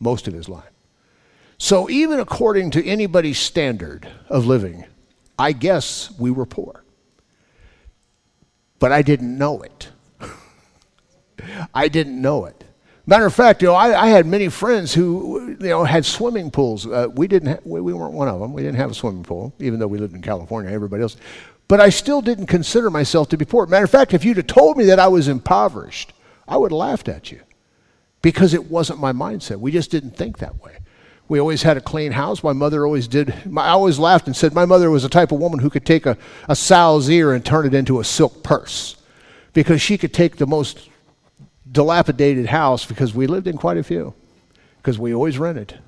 most 0.03 0.27
of 0.27 0.33
his 0.33 0.49
life. 0.49 0.69
So, 1.57 1.89
even 1.89 2.19
according 2.19 2.71
to 2.71 2.85
anybody's 2.85 3.39
standard 3.39 4.07
of 4.29 4.45
living, 4.45 4.85
I 5.39 5.53
guess 5.53 6.11
we 6.19 6.29
were 6.29 6.45
poor. 6.45 6.83
But 8.79 8.91
I 8.91 9.01
didn't 9.01 9.37
know 9.37 9.61
it. 9.61 9.89
I 11.73 11.87
didn't 11.87 12.21
know 12.21 12.45
it. 12.45 12.63
Matter 13.05 13.25
of 13.25 13.33
fact, 13.33 13.61
you 13.61 13.67
know, 13.67 13.75
I, 13.75 14.03
I, 14.03 14.07
had 14.07 14.25
many 14.25 14.47
friends 14.47 14.93
who, 14.93 15.57
you 15.59 15.67
know, 15.67 15.83
had 15.83 16.05
swimming 16.05 16.51
pools. 16.51 16.87
Uh, 16.87 17.07
we 17.13 17.27
didn't. 17.27 17.49
Ha- 17.49 17.61
we, 17.65 17.81
we, 17.81 17.93
weren't 17.93 18.13
one 18.13 18.29
of 18.29 18.39
them. 18.39 18.53
We 18.53 18.61
didn't 18.61 18.77
have 18.77 18.91
a 18.91 18.93
swimming 18.93 19.23
pool, 19.23 19.53
even 19.59 19.79
though 19.79 19.87
we 19.87 19.97
lived 19.97 20.15
in 20.15 20.21
California. 20.21 20.71
Everybody 20.71 21.03
else, 21.03 21.17
but 21.67 21.81
I 21.81 21.89
still 21.89 22.21
didn't 22.21 22.47
consider 22.47 22.89
myself 22.89 23.29
to 23.29 23.37
be 23.37 23.45
poor. 23.45 23.65
Matter 23.65 23.85
of 23.85 23.91
fact, 23.91 24.13
if 24.13 24.23
you'd 24.23 24.37
have 24.37 24.47
told 24.47 24.77
me 24.77 24.85
that 24.85 24.99
I 24.99 25.07
was 25.07 25.27
impoverished, 25.27 26.13
I 26.47 26.55
would 26.57 26.71
have 26.71 26.77
laughed 26.77 27.09
at 27.09 27.31
you, 27.31 27.41
because 28.23 28.55
it 28.55 28.71
wasn't 28.71 28.99
my 28.99 29.11
mindset. 29.11 29.57
We 29.59 29.71
just 29.71 29.91
didn't 29.91 30.17
think 30.17 30.39
that 30.39 30.59
way. 30.63 30.77
We 31.27 31.39
always 31.39 31.61
had 31.61 31.77
a 31.77 31.81
clean 31.81 32.13
house. 32.13 32.41
My 32.41 32.53
mother 32.53 32.85
always 32.85 33.07
did. 33.07 33.33
I 33.55 33.69
always 33.69 33.99
laughed 33.99 34.25
and 34.25 34.35
said 34.35 34.53
my 34.53 34.65
mother 34.65 34.89
was 34.89 35.03
the 35.03 35.09
type 35.09 35.31
of 35.31 35.39
woman 35.39 35.59
who 35.59 35.69
could 35.69 35.85
take 35.85 36.05
a, 36.07 36.17
a 36.49 36.55
sow's 36.55 37.09
ear 37.09 37.33
and 37.33 37.45
turn 37.45 37.67
it 37.67 37.73
into 37.73 37.99
a 37.99 38.03
silk 38.03 38.41
purse 38.41 38.95
because 39.53 39.81
she 39.81 39.97
could 39.97 40.13
take 40.13 40.37
the 40.37 40.47
most 40.47 40.89
dilapidated 41.69 42.47
house 42.47 42.85
because 42.85 43.13
we 43.13 43.27
lived 43.27 43.47
in 43.47 43.57
quite 43.57 43.77
a 43.77 43.83
few 43.83 44.13
because 44.77 44.97
we 44.97 45.13
always 45.13 45.37
rented. 45.37 45.79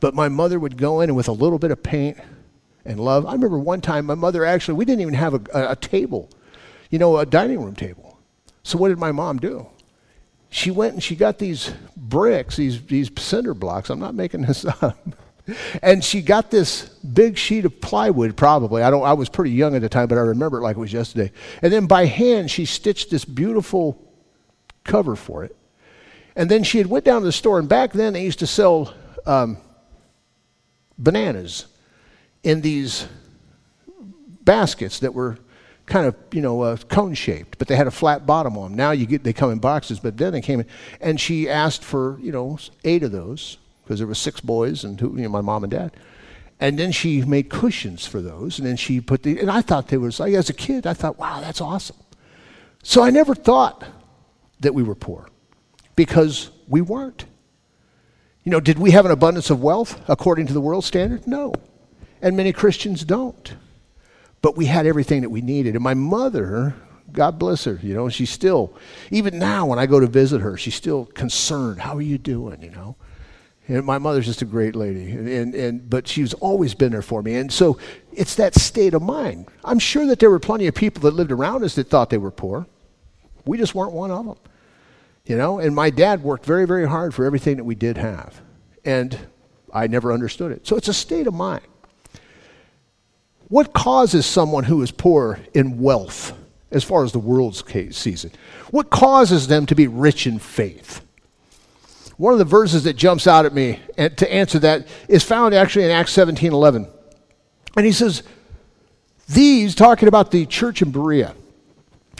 But 0.00 0.14
my 0.14 0.28
mother 0.28 0.58
would 0.58 0.76
go 0.76 1.00
in 1.00 1.10
and 1.10 1.16
with 1.16 1.28
a 1.28 1.32
little 1.32 1.58
bit 1.58 1.70
of 1.70 1.82
paint 1.82 2.18
and 2.84 3.00
love. 3.00 3.24
I 3.24 3.32
remember 3.32 3.58
one 3.58 3.80
time 3.80 4.06
my 4.06 4.14
mother 4.14 4.44
actually, 4.44 4.74
we 4.74 4.84
didn't 4.84 5.00
even 5.00 5.14
have 5.14 5.34
a, 5.34 5.40
a, 5.54 5.70
a 5.72 5.76
table, 5.76 6.28
you 6.90 6.98
know, 6.98 7.16
a 7.16 7.24
dining 7.24 7.62
room 7.62 7.74
table. 7.74 8.18
So 8.62 8.76
what 8.76 8.88
did 8.88 8.98
my 8.98 9.12
mom 9.12 9.38
do? 9.38 9.68
She 10.54 10.70
went 10.70 10.94
and 10.94 11.02
she 11.02 11.16
got 11.16 11.40
these 11.40 11.72
bricks, 11.96 12.54
these, 12.54 12.80
these 12.86 13.10
cinder 13.18 13.54
blocks. 13.54 13.90
I'm 13.90 13.98
not 13.98 14.14
making 14.14 14.42
this 14.42 14.64
up. 14.82 14.96
and 15.82 16.02
she 16.02 16.22
got 16.22 16.52
this 16.52 16.90
big 16.90 17.36
sheet 17.36 17.64
of 17.64 17.80
plywood, 17.80 18.36
probably. 18.36 18.80
I, 18.80 18.90
don't, 18.90 19.02
I 19.02 19.14
was 19.14 19.28
pretty 19.28 19.50
young 19.50 19.74
at 19.74 19.82
the 19.82 19.88
time, 19.88 20.06
but 20.06 20.16
I 20.16 20.20
remember 20.20 20.58
it 20.58 20.60
like 20.60 20.76
it 20.76 20.80
was 20.80 20.92
yesterday. 20.92 21.32
And 21.60 21.72
then 21.72 21.86
by 21.86 22.06
hand, 22.06 22.52
she 22.52 22.66
stitched 22.66 23.10
this 23.10 23.24
beautiful 23.24 24.00
cover 24.84 25.16
for 25.16 25.42
it. 25.42 25.56
And 26.36 26.48
then 26.48 26.62
she 26.62 26.78
had 26.78 26.86
went 26.86 27.04
down 27.04 27.22
to 27.22 27.26
the 27.26 27.32
store, 27.32 27.58
and 27.58 27.68
back 27.68 27.92
then 27.92 28.12
they 28.12 28.22
used 28.22 28.38
to 28.38 28.46
sell 28.46 28.94
um, 29.26 29.58
bananas 30.96 31.66
in 32.44 32.60
these 32.60 33.08
baskets 34.44 35.00
that 35.00 35.14
were 35.14 35.36
kind 35.86 36.06
of 36.06 36.14
you 36.32 36.40
know 36.40 36.62
uh, 36.62 36.76
cone 36.76 37.14
shaped, 37.14 37.58
but 37.58 37.68
they 37.68 37.76
had 37.76 37.86
a 37.86 37.90
flat 37.90 38.26
bottom 38.26 38.56
on 38.56 38.70
them. 38.70 38.76
Now 38.76 38.90
you 38.92 39.06
get 39.06 39.24
they 39.24 39.32
come 39.32 39.50
in 39.50 39.58
boxes, 39.58 40.00
but 40.00 40.16
then 40.16 40.32
they 40.32 40.40
came 40.40 40.60
in, 40.60 40.66
and 41.00 41.20
she 41.20 41.48
asked 41.48 41.84
for 41.84 42.18
you 42.20 42.32
know 42.32 42.58
eight 42.84 43.02
of 43.02 43.12
those 43.12 43.58
because 43.82 43.98
there 43.98 44.08
were 44.08 44.14
six 44.14 44.40
boys 44.40 44.84
and 44.84 44.98
two, 44.98 45.12
you 45.16 45.22
know 45.22 45.28
my 45.28 45.40
mom 45.40 45.64
and 45.64 45.70
dad, 45.70 45.92
and 46.60 46.78
then 46.78 46.92
she 46.92 47.22
made 47.22 47.50
cushions 47.50 48.06
for 48.06 48.20
those, 48.20 48.58
and 48.58 48.66
then 48.66 48.76
she 48.76 49.00
put 49.00 49.22
the 49.22 49.38
and 49.40 49.50
I 49.50 49.60
thought 49.60 49.88
they 49.88 49.98
was 49.98 50.20
like 50.20 50.34
as 50.34 50.48
a 50.48 50.54
kid 50.54 50.86
I 50.86 50.94
thought 50.94 51.18
wow 51.18 51.40
that's 51.40 51.60
awesome, 51.60 51.96
so 52.82 53.02
I 53.02 53.10
never 53.10 53.34
thought 53.34 53.84
that 54.60 54.74
we 54.74 54.82
were 54.82 54.94
poor 54.94 55.28
because 55.96 56.50
we 56.68 56.80
weren't. 56.80 57.26
You 58.42 58.50
know, 58.50 58.60
did 58.60 58.78
we 58.78 58.90
have 58.90 59.06
an 59.06 59.10
abundance 59.10 59.48
of 59.48 59.62
wealth 59.62 60.02
according 60.06 60.48
to 60.48 60.52
the 60.52 60.60
world 60.60 60.84
standard? 60.84 61.26
No. 61.26 61.54
And 62.20 62.36
many 62.36 62.52
Christians 62.52 63.02
don't 63.02 63.54
but 64.44 64.58
we 64.58 64.66
had 64.66 64.84
everything 64.86 65.22
that 65.22 65.30
we 65.30 65.40
needed. 65.40 65.74
And 65.74 65.82
my 65.82 65.94
mother, 65.94 66.74
God 67.10 67.38
bless 67.38 67.64
her, 67.64 67.80
you 67.82 67.94
know, 67.94 68.10
she's 68.10 68.28
still, 68.28 68.76
even 69.10 69.38
now 69.38 69.64
when 69.64 69.78
I 69.78 69.86
go 69.86 69.98
to 69.98 70.06
visit 70.06 70.42
her, 70.42 70.58
she's 70.58 70.74
still 70.74 71.06
concerned. 71.06 71.80
How 71.80 71.96
are 71.96 72.02
you 72.02 72.18
doing, 72.18 72.60
you 72.60 72.70
know? 72.70 72.94
And 73.68 73.86
my 73.86 73.96
mother's 73.96 74.26
just 74.26 74.42
a 74.42 74.44
great 74.44 74.76
lady, 74.76 75.12
and, 75.12 75.26
and, 75.26 75.54
and, 75.54 75.88
but 75.88 76.06
she's 76.06 76.34
always 76.34 76.74
been 76.74 76.92
there 76.92 77.00
for 77.00 77.22
me. 77.22 77.36
And 77.36 77.50
so 77.50 77.78
it's 78.12 78.34
that 78.34 78.54
state 78.54 78.92
of 78.92 79.00
mind. 79.00 79.46
I'm 79.64 79.78
sure 79.78 80.04
that 80.08 80.18
there 80.18 80.28
were 80.28 80.38
plenty 80.38 80.66
of 80.66 80.74
people 80.74 81.00
that 81.04 81.14
lived 81.14 81.32
around 81.32 81.64
us 81.64 81.74
that 81.76 81.88
thought 81.88 82.10
they 82.10 82.18
were 82.18 82.30
poor. 82.30 82.66
We 83.46 83.56
just 83.56 83.74
weren't 83.74 83.92
one 83.92 84.10
of 84.10 84.26
them. 84.26 84.36
You 85.24 85.38
know, 85.38 85.58
and 85.58 85.74
my 85.74 85.88
dad 85.88 86.22
worked 86.22 86.44
very, 86.44 86.66
very 86.66 86.86
hard 86.86 87.14
for 87.14 87.24
everything 87.24 87.56
that 87.56 87.64
we 87.64 87.76
did 87.76 87.96
have. 87.96 88.42
And 88.84 89.18
I 89.72 89.86
never 89.86 90.12
understood 90.12 90.52
it. 90.52 90.66
So 90.66 90.76
it's 90.76 90.88
a 90.88 90.92
state 90.92 91.26
of 91.26 91.32
mind. 91.32 91.64
What 93.48 93.72
causes 93.72 94.24
someone 94.24 94.64
who 94.64 94.82
is 94.82 94.90
poor 94.90 95.38
in 95.52 95.80
wealth, 95.80 96.32
as 96.70 96.82
far 96.82 97.04
as 97.04 97.12
the 97.12 97.18
world's 97.18 97.62
case 97.62 97.96
sees 97.96 98.24
it? 98.24 98.36
What 98.70 98.90
causes 98.90 99.46
them 99.46 99.66
to 99.66 99.74
be 99.74 99.86
rich 99.86 100.26
in 100.26 100.38
faith? 100.38 101.02
One 102.16 102.32
of 102.32 102.38
the 102.38 102.44
verses 102.44 102.84
that 102.84 102.94
jumps 102.94 103.26
out 103.26 103.44
at 103.44 103.52
me 103.52 103.80
to 103.96 104.32
answer 104.32 104.58
that 104.60 104.86
is 105.08 105.24
found 105.24 105.54
actually 105.54 105.84
in 105.84 105.90
Acts 105.90 106.12
17 106.12 106.52
11. 106.52 106.88
And 107.76 107.86
he 107.86 107.92
says, 107.92 108.22
These, 109.28 109.74
talking 109.74 110.08
about 110.08 110.30
the 110.30 110.46
church 110.46 110.80
in 110.80 110.90
Berea, 110.90 111.34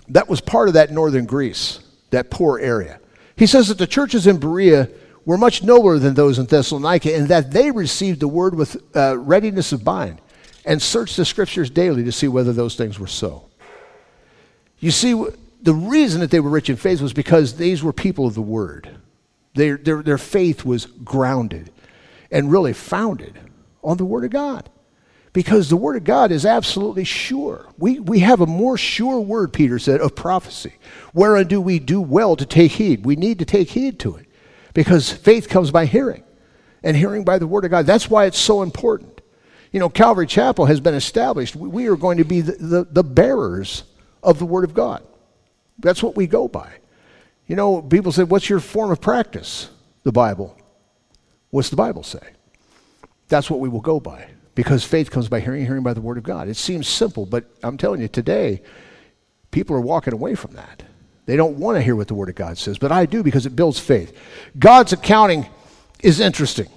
that 0.09 0.29
was 0.29 0.41
part 0.41 0.69
of 0.69 0.75
that 0.75 0.91
northern 0.91 1.27
Greece, 1.27 1.81
that 2.11 2.31
poor 2.31 2.59
area. 2.59 3.01
He 3.37 3.47
says 3.47 3.69
that 3.69 3.79
the 3.79 3.87
churches 3.87 4.27
in 4.27 4.39
Berea 4.39 4.91
were 5.25 5.39
much 5.39 5.63
nobler 5.63 5.99
than 5.99 6.15
those 6.15 6.39
in 6.39 6.47
Thessalonica 6.47 7.15
in 7.15 7.29
that 7.29 7.53
they 7.53 7.71
received 7.71 8.21
the 8.21 8.29
word 8.29 8.55
with 8.55 8.77
uh, 8.95 9.17
readiness 9.19 9.73
of 9.73 9.85
mind 9.85 10.21
and 10.65 10.81
search 10.81 11.17
the 11.17 11.25
scriptures 11.25 11.71
daily 11.71 12.05
to 12.05 12.13
see 12.13 12.29
whether 12.29 12.53
those 12.53 12.75
things 12.75 12.99
were 12.99 13.07
so. 13.07 13.49
You 14.79 14.91
see, 14.91 15.13
the 15.63 15.75
reason 15.75 16.21
that 16.21 16.31
they 16.31 16.41
were 16.41 16.51
rich 16.51 16.69
in 16.69 16.77
faith 16.77 17.01
was 17.01 17.13
because 17.13 17.57
these 17.57 17.83
were 17.83 17.93
people 17.93 18.27
of 18.27 18.35
the 18.35 18.43
word. 18.43 18.89
Their, 19.55 19.77
their, 19.77 20.03
their 20.03 20.19
faith 20.19 20.65
was 20.65 20.87
grounded 20.87 21.71
and 22.31 22.51
really 22.51 22.73
founded 22.73 23.39
on 23.83 23.97
the 23.97 24.05
word 24.05 24.25
of 24.25 24.31
God. 24.31 24.69
Because 25.33 25.69
the 25.69 25.77
word 25.77 25.97
of 25.97 26.05
God 26.05 26.31
is 26.31 26.47
absolutely 26.47 27.05
sure. 27.05 27.67
We, 27.77 27.99
we 27.99 28.21
have 28.21 28.41
a 28.41 28.47
more 28.47 28.77
sure 28.77 29.21
word, 29.21 29.53
Peter 29.53 29.79
said, 29.79 30.01
of 30.01 30.15
prophecy. 30.15 30.75
Wherein 31.13 31.49
do 31.49 31.61
we 31.61 31.81
do 31.81 32.01
well 32.01 32.37
to 32.37 32.47
take 32.47 32.73
heed? 32.73 33.05
We 33.05 33.17
need 33.17 33.41
to 33.41 33.45
take 33.45 33.71
heed 33.71 33.99
to 34.01 34.17
it. 34.17 34.27
Because 34.75 35.11
faith 35.11 35.49
comes 35.49 35.71
by 35.71 35.87
hearing, 35.87 36.25
and 36.83 36.97
hearing 36.97 37.25
by 37.25 37.39
the 37.39 37.47
word 37.47 37.65
of 37.65 37.71
God. 37.71 37.87
That's 37.87 38.09
why 38.11 38.27
it's 38.27 38.39
so 38.39 38.63
important. 38.63 39.21
You 39.75 39.81
know, 39.81 39.89
Calvary 39.89 40.29
Chapel 40.29 40.67
has 40.67 40.79
been 40.79 40.95
established. 40.95 41.57
We 41.57 41.89
are 41.89 41.97
going 41.97 42.19
to 42.19 42.25
be 42.25 42.43
the, 42.43 42.53
the, 42.53 42.85
the 42.85 43.03
bearers 43.03 43.83
of 44.23 44.39
the 44.39 44.47
Word 44.47 44.63
of 44.63 44.73
God. 44.73 45.03
That's 45.81 46.01
what 46.01 46.15
we 46.15 46.29
go 46.29 46.47
by. 46.47 46.75
You 47.49 47.57
know, 47.57 47.83
people 47.83 48.13
say, 48.13 48.23
What's 48.23 48.49
your 48.49 48.61
form 48.61 48.93
of 48.93 49.01
practice? 49.01 49.69
The 50.05 50.13
Bible. 50.13 50.57
What's 51.51 51.71
the 51.71 51.77
Bible 51.77 52.05
say? 52.05 52.21
That's 53.27 53.51
what 53.51 53.59
we 53.59 53.69
will 53.69 53.81
go 53.81 53.99
by. 53.99 54.29
Because 54.55 54.85
faith 54.85 55.11
comes 55.11 55.29
by 55.29 55.41
hearing, 55.41 55.67
hearing 55.67 55.83
by 55.83 55.93
the 55.93 56.01
Word 56.01 56.19
of 56.19 56.23
God. 56.23 56.47
It 56.47 56.57
seems 56.57 56.87
simple, 56.87 57.27
but 57.27 57.45
I'm 57.65 57.77
telling 57.77 58.01
you, 58.01 58.07
today, 58.07 58.63
people 59.51 59.75
are 59.75 59.81
walking 59.81 60.13
away 60.13 60.37
from 60.37 60.53
that. 60.53 60.85
They 61.27 61.35
don't 61.35 61.59
want 61.59 61.79
to 61.79 61.83
hear 61.83 61.97
what 61.97 62.07
the 62.07 62.15
Word 62.15 62.29
of 62.29 62.37
God 62.37 62.59
says, 62.59 62.79
but 62.79 62.93
I 62.93 63.07
do 63.07 63.25
because 63.25 63.45
it 63.45 63.57
builds 63.57 63.81
faith. 63.81 64.17
God's 64.57 64.93
accounting 64.93 65.47
is 66.01 66.21
interesting. 66.21 66.69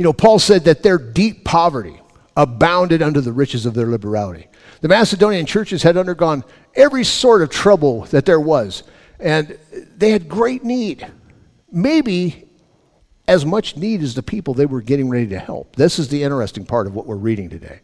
You 0.00 0.04
know, 0.04 0.14
Paul 0.14 0.38
said 0.38 0.64
that 0.64 0.82
their 0.82 0.96
deep 0.96 1.44
poverty 1.44 2.00
abounded 2.34 3.02
under 3.02 3.20
the 3.20 3.32
riches 3.32 3.66
of 3.66 3.74
their 3.74 3.84
liberality. 3.84 4.48
The 4.80 4.88
Macedonian 4.88 5.44
churches 5.44 5.82
had 5.82 5.98
undergone 5.98 6.42
every 6.74 7.04
sort 7.04 7.42
of 7.42 7.50
trouble 7.50 8.06
that 8.06 8.24
there 8.24 8.40
was. 8.40 8.82
And 9.18 9.58
they 9.98 10.08
had 10.08 10.26
great 10.26 10.64
need. 10.64 11.06
Maybe 11.70 12.48
as 13.28 13.44
much 13.44 13.76
need 13.76 14.00
as 14.00 14.14
the 14.14 14.22
people 14.22 14.54
they 14.54 14.64
were 14.64 14.80
getting 14.80 15.10
ready 15.10 15.26
to 15.26 15.38
help. 15.38 15.76
This 15.76 15.98
is 15.98 16.08
the 16.08 16.22
interesting 16.22 16.64
part 16.64 16.86
of 16.86 16.94
what 16.94 17.06
we're 17.06 17.16
reading 17.16 17.50
today. 17.50 17.80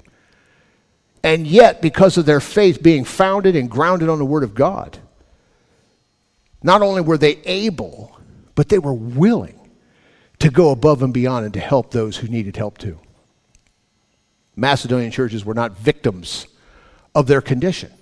And 1.23 1.47
yet, 1.47 1.83
because 1.83 2.17
of 2.17 2.25
their 2.25 2.41
faith 2.41 2.83
being 2.83 3.05
founded 3.05 3.57
and 3.57 3.71
grounded 3.71 4.09
on 4.09 4.19
the 4.19 4.25
Word 4.25 4.43
of 4.43 4.55
God, 4.55 4.99
not 6.63 6.81
only 6.81 7.03
were 7.03 7.19
they 7.19 7.37
able, 7.45 8.19
but 8.55 8.71
they 8.71 8.79
were 8.79 8.95
willing 8.95 9.56
to 10.39 10.51
go 10.51 10.71
above 10.71 11.03
and 11.03 11.15
beyond 11.15 11.45
and 11.45 11.55
to 11.55 11.61
help 11.61 11.91
those 11.91 12.19
who 12.19 12.29
needed 12.29 12.57
help 12.57 12.79
too. 12.79 12.99
Macedonian 14.55 15.11
churches 15.11 15.45
were 15.45 15.55
not 15.55 15.79
victims 15.79 16.47
of 17.15 17.27
their 17.27 17.41
condition. 17.41 17.93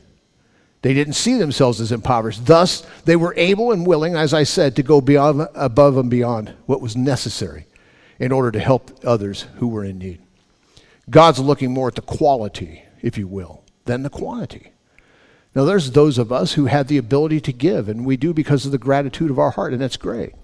They 0.82 0.94
didn't 0.94 1.14
see 1.14 1.38
themselves 1.38 1.80
as 1.80 1.92
impoverished. 1.92 2.46
Thus, 2.46 2.86
they 3.06 3.16
were 3.16 3.32
able 3.36 3.72
and 3.72 3.86
willing, 3.86 4.16
as 4.16 4.34
I 4.34 4.42
said, 4.42 4.76
to 4.76 4.82
go 4.82 5.00
beyond, 5.00 5.48
above 5.54 5.96
and 5.96 6.10
beyond 6.10 6.52
what 6.66 6.82
was 6.82 6.96
necessary 6.96 7.66
in 8.18 8.32
order 8.32 8.50
to 8.52 8.60
help 8.60 8.90
others 9.04 9.46
who 9.56 9.68
were 9.68 9.84
in 9.84 9.98
need. 9.98 10.20
God's 11.08 11.38
looking 11.38 11.72
more 11.72 11.88
at 11.88 11.94
the 11.94 12.02
quality, 12.02 12.82
if 13.00 13.16
you 13.16 13.26
will, 13.26 13.64
than 13.86 14.02
the 14.02 14.10
quantity. 14.10 14.72
Now, 15.54 15.64
there's 15.64 15.92
those 15.92 16.18
of 16.18 16.32
us 16.32 16.52
who 16.52 16.66
have 16.66 16.88
the 16.88 16.98
ability 16.98 17.40
to 17.42 17.52
give, 17.52 17.88
and 17.88 18.04
we 18.04 18.16
do 18.16 18.34
because 18.34 18.66
of 18.66 18.72
the 18.72 18.78
gratitude 18.78 19.30
of 19.30 19.38
our 19.38 19.52
heart, 19.52 19.72
and 19.72 19.80
that's 19.80 19.96
great. 19.96 20.34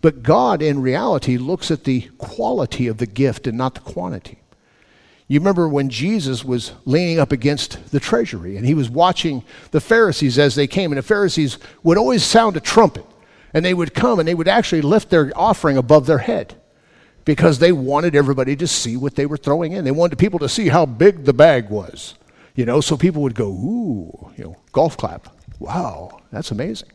But 0.00 0.22
God, 0.22 0.62
in 0.62 0.82
reality, 0.82 1.36
looks 1.36 1.70
at 1.70 1.84
the 1.84 2.02
quality 2.18 2.88
of 2.88 2.98
the 2.98 3.06
gift 3.06 3.46
and 3.46 3.56
not 3.56 3.74
the 3.74 3.80
quantity. 3.80 4.38
You 5.26 5.40
remember 5.40 5.68
when 5.68 5.88
Jesus 5.88 6.44
was 6.44 6.72
leaning 6.84 7.18
up 7.18 7.32
against 7.32 7.90
the 7.90 8.00
treasury 8.00 8.56
and 8.56 8.66
he 8.66 8.74
was 8.74 8.90
watching 8.90 9.42
the 9.70 9.80
Pharisees 9.80 10.38
as 10.38 10.54
they 10.54 10.66
came, 10.66 10.92
and 10.92 10.98
the 10.98 11.02
Pharisees 11.02 11.58
would 11.82 11.96
always 11.96 12.22
sound 12.22 12.56
a 12.56 12.60
trumpet, 12.60 13.06
and 13.54 13.64
they 13.64 13.74
would 13.74 13.94
come 13.94 14.18
and 14.18 14.28
they 14.28 14.34
would 14.34 14.48
actually 14.48 14.82
lift 14.82 15.10
their 15.10 15.32
offering 15.34 15.76
above 15.76 16.06
their 16.06 16.18
head 16.18 16.54
because 17.24 17.58
they 17.58 17.72
wanted 17.72 18.14
everybody 18.14 18.54
to 18.56 18.66
see 18.66 18.98
what 18.98 19.14
they 19.14 19.24
were 19.24 19.38
throwing 19.38 19.72
in. 19.72 19.84
They 19.84 19.90
wanted 19.90 20.18
people 20.18 20.40
to 20.40 20.48
see 20.48 20.68
how 20.68 20.84
big 20.84 21.24
the 21.24 21.32
bag 21.32 21.70
was, 21.70 22.14
you 22.54 22.66
know, 22.66 22.82
so 22.82 22.96
people 22.96 23.22
would 23.22 23.34
go, 23.34 23.48
ooh, 23.48 24.30
you 24.36 24.44
know, 24.44 24.56
golf 24.72 24.96
clap. 24.96 25.28
Wow, 25.58 26.20
that's 26.30 26.50
amazing. 26.50 26.90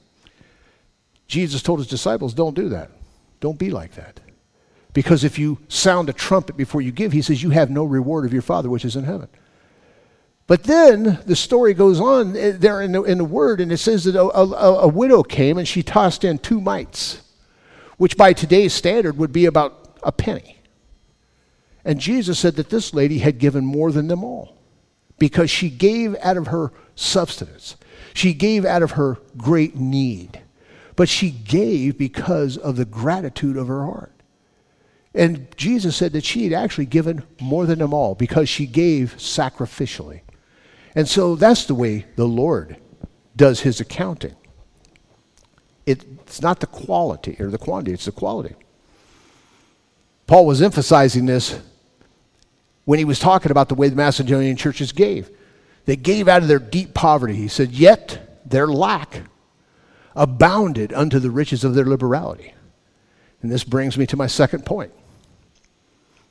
Jesus 1.29 1.61
told 1.61 1.79
his 1.79 1.87
disciples, 1.87 2.33
don't 2.33 2.55
do 2.55 2.69
that. 2.69 2.89
Don't 3.39 3.59
be 3.59 3.69
like 3.69 3.93
that. 3.93 4.19
Because 4.93 5.23
if 5.23 5.37
you 5.37 5.59
sound 5.67 6.09
a 6.09 6.13
trumpet 6.13 6.57
before 6.57 6.81
you 6.81 6.91
give, 6.91 7.11
he 7.11 7.21
says, 7.21 7.41
you 7.41 7.51
have 7.51 7.69
no 7.69 7.85
reward 7.85 8.25
of 8.25 8.33
your 8.33 8.41
Father 8.41 8.67
which 8.69 8.83
is 8.83 8.95
in 8.95 9.03
heaven. 9.03 9.29
But 10.47 10.63
then 10.63 11.19
the 11.27 11.35
story 11.35 11.75
goes 11.75 12.01
on 12.01 12.35
eh, 12.35 12.53
there 12.57 12.81
in 12.81 12.91
the, 12.91 13.03
in 13.03 13.19
the 13.19 13.23
word, 13.23 13.61
and 13.61 13.71
it 13.71 13.77
says 13.77 14.05
that 14.05 14.15
a, 14.15 14.23
a, 14.23 14.79
a 14.79 14.87
widow 14.87 15.21
came 15.21 15.59
and 15.59 15.67
she 15.67 15.83
tossed 15.83 16.23
in 16.23 16.39
two 16.39 16.59
mites, 16.59 17.21
which 17.97 18.17
by 18.17 18.33
today's 18.33 18.73
standard 18.73 19.15
would 19.19 19.31
be 19.31 19.45
about 19.45 19.99
a 20.01 20.11
penny. 20.11 20.57
And 21.85 21.99
Jesus 21.99 22.39
said 22.39 22.55
that 22.55 22.71
this 22.71 22.95
lady 22.95 23.19
had 23.19 23.37
given 23.37 23.63
more 23.63 23.91
than 23.91 24.07
them 24.07 24.23
all 24.23 24.57
because 25.19 25.51
she 25.51 25.69
gave 25.69 26.15
out 26.15 26.37
of 26.37 26.47
her 26.47 26.73
substance. 26.95 27.75
She 28.15 28.33
gave 28.33 28.65
out 28.65 28.81
of 28.81 28.91
her 28.91 29.19
great 29.37 29.75
need. 29.75 30.41
But 30.99 31.07
she 31.07 31.31
gave 31.31 31.97
because 31.97 32.57
of 32.57 32.75
the 32.75 32.83
gratitude 32.83 33.55
of 33.55 33.69
her 33.69 33.85
heart. 33.85 34.11
And 35.13 35.47
Jesus 35.55 35.95
said 35.95 36.11
that 36.11 36.25
she 36.25 36.43
had 36.43 36.51
actually 36.51 36.87
given 36.87 37.23
more 37.39 37.65
than 37.65 37.79
them 37.79 37.93
all 37.93 38.15
because 38.15 38.49
she 38.49 38.65
gave 38.65 39.15
sacrificially. 39.15 40.23
And 40.95 41.07
so 41.07 41.37
that's 41.37 41.63
the 41.63 41.73
way 41.73 42.05
the 42.17 42.27
Lord 42.27 42.75
does 43.33 43.61
his 43.61 43.79
accounting. 43.79 44.35
It's 45.85 46.41
not 46.41 46.59
the 46.59 46.67
quality 46.67 47.37
or 47.39 47.49
the 47.49 47.57
quantity, 47.57 47.93
it's 47.93 48.03
the 48.03 48.11
quality. 48.11 48.55
Paul 50.27 50.45
was 50.45 50.61
emphasizing 50.61 51.27
this 51.27 51.61
when 52.83 52.99
he 52.99 53.05
was 53.05 53.19
talking 53.19 53.51
about 53.51 53.69
the 53.69 53.75
way 53.75 53.87
the 53.87 53.95
Macedonian 53.95 54.57
churches 54.57 54.91
gave. 54.91 55.29
They 55.85 55.95
gave 55.95 56.27
out 56.27 56.41
of 56.41 56.49
their 56.49 56.59
deep 56.59 56.93
poverty. 56.93 57.35
He 57.35 57.47
said, 57.47 57.71
Yet 57.71 58.41
their 58.45 58.67
lack 58.67 59.21
abounded 60.19 60.91
unto 60.91 61.17
the 61.17 61.31
riches 61.31 61.63
of 61.63 61.73
their 61.73 61.85
liberality. 61.85 62.53
And 63.41 63.49
this 63.49 63.63
brings 63.63 63.97
me 63.97 64.05
to 64.07 64.17
my 64.17 64.27
second 64.27 64.65
point. 64.65 64.91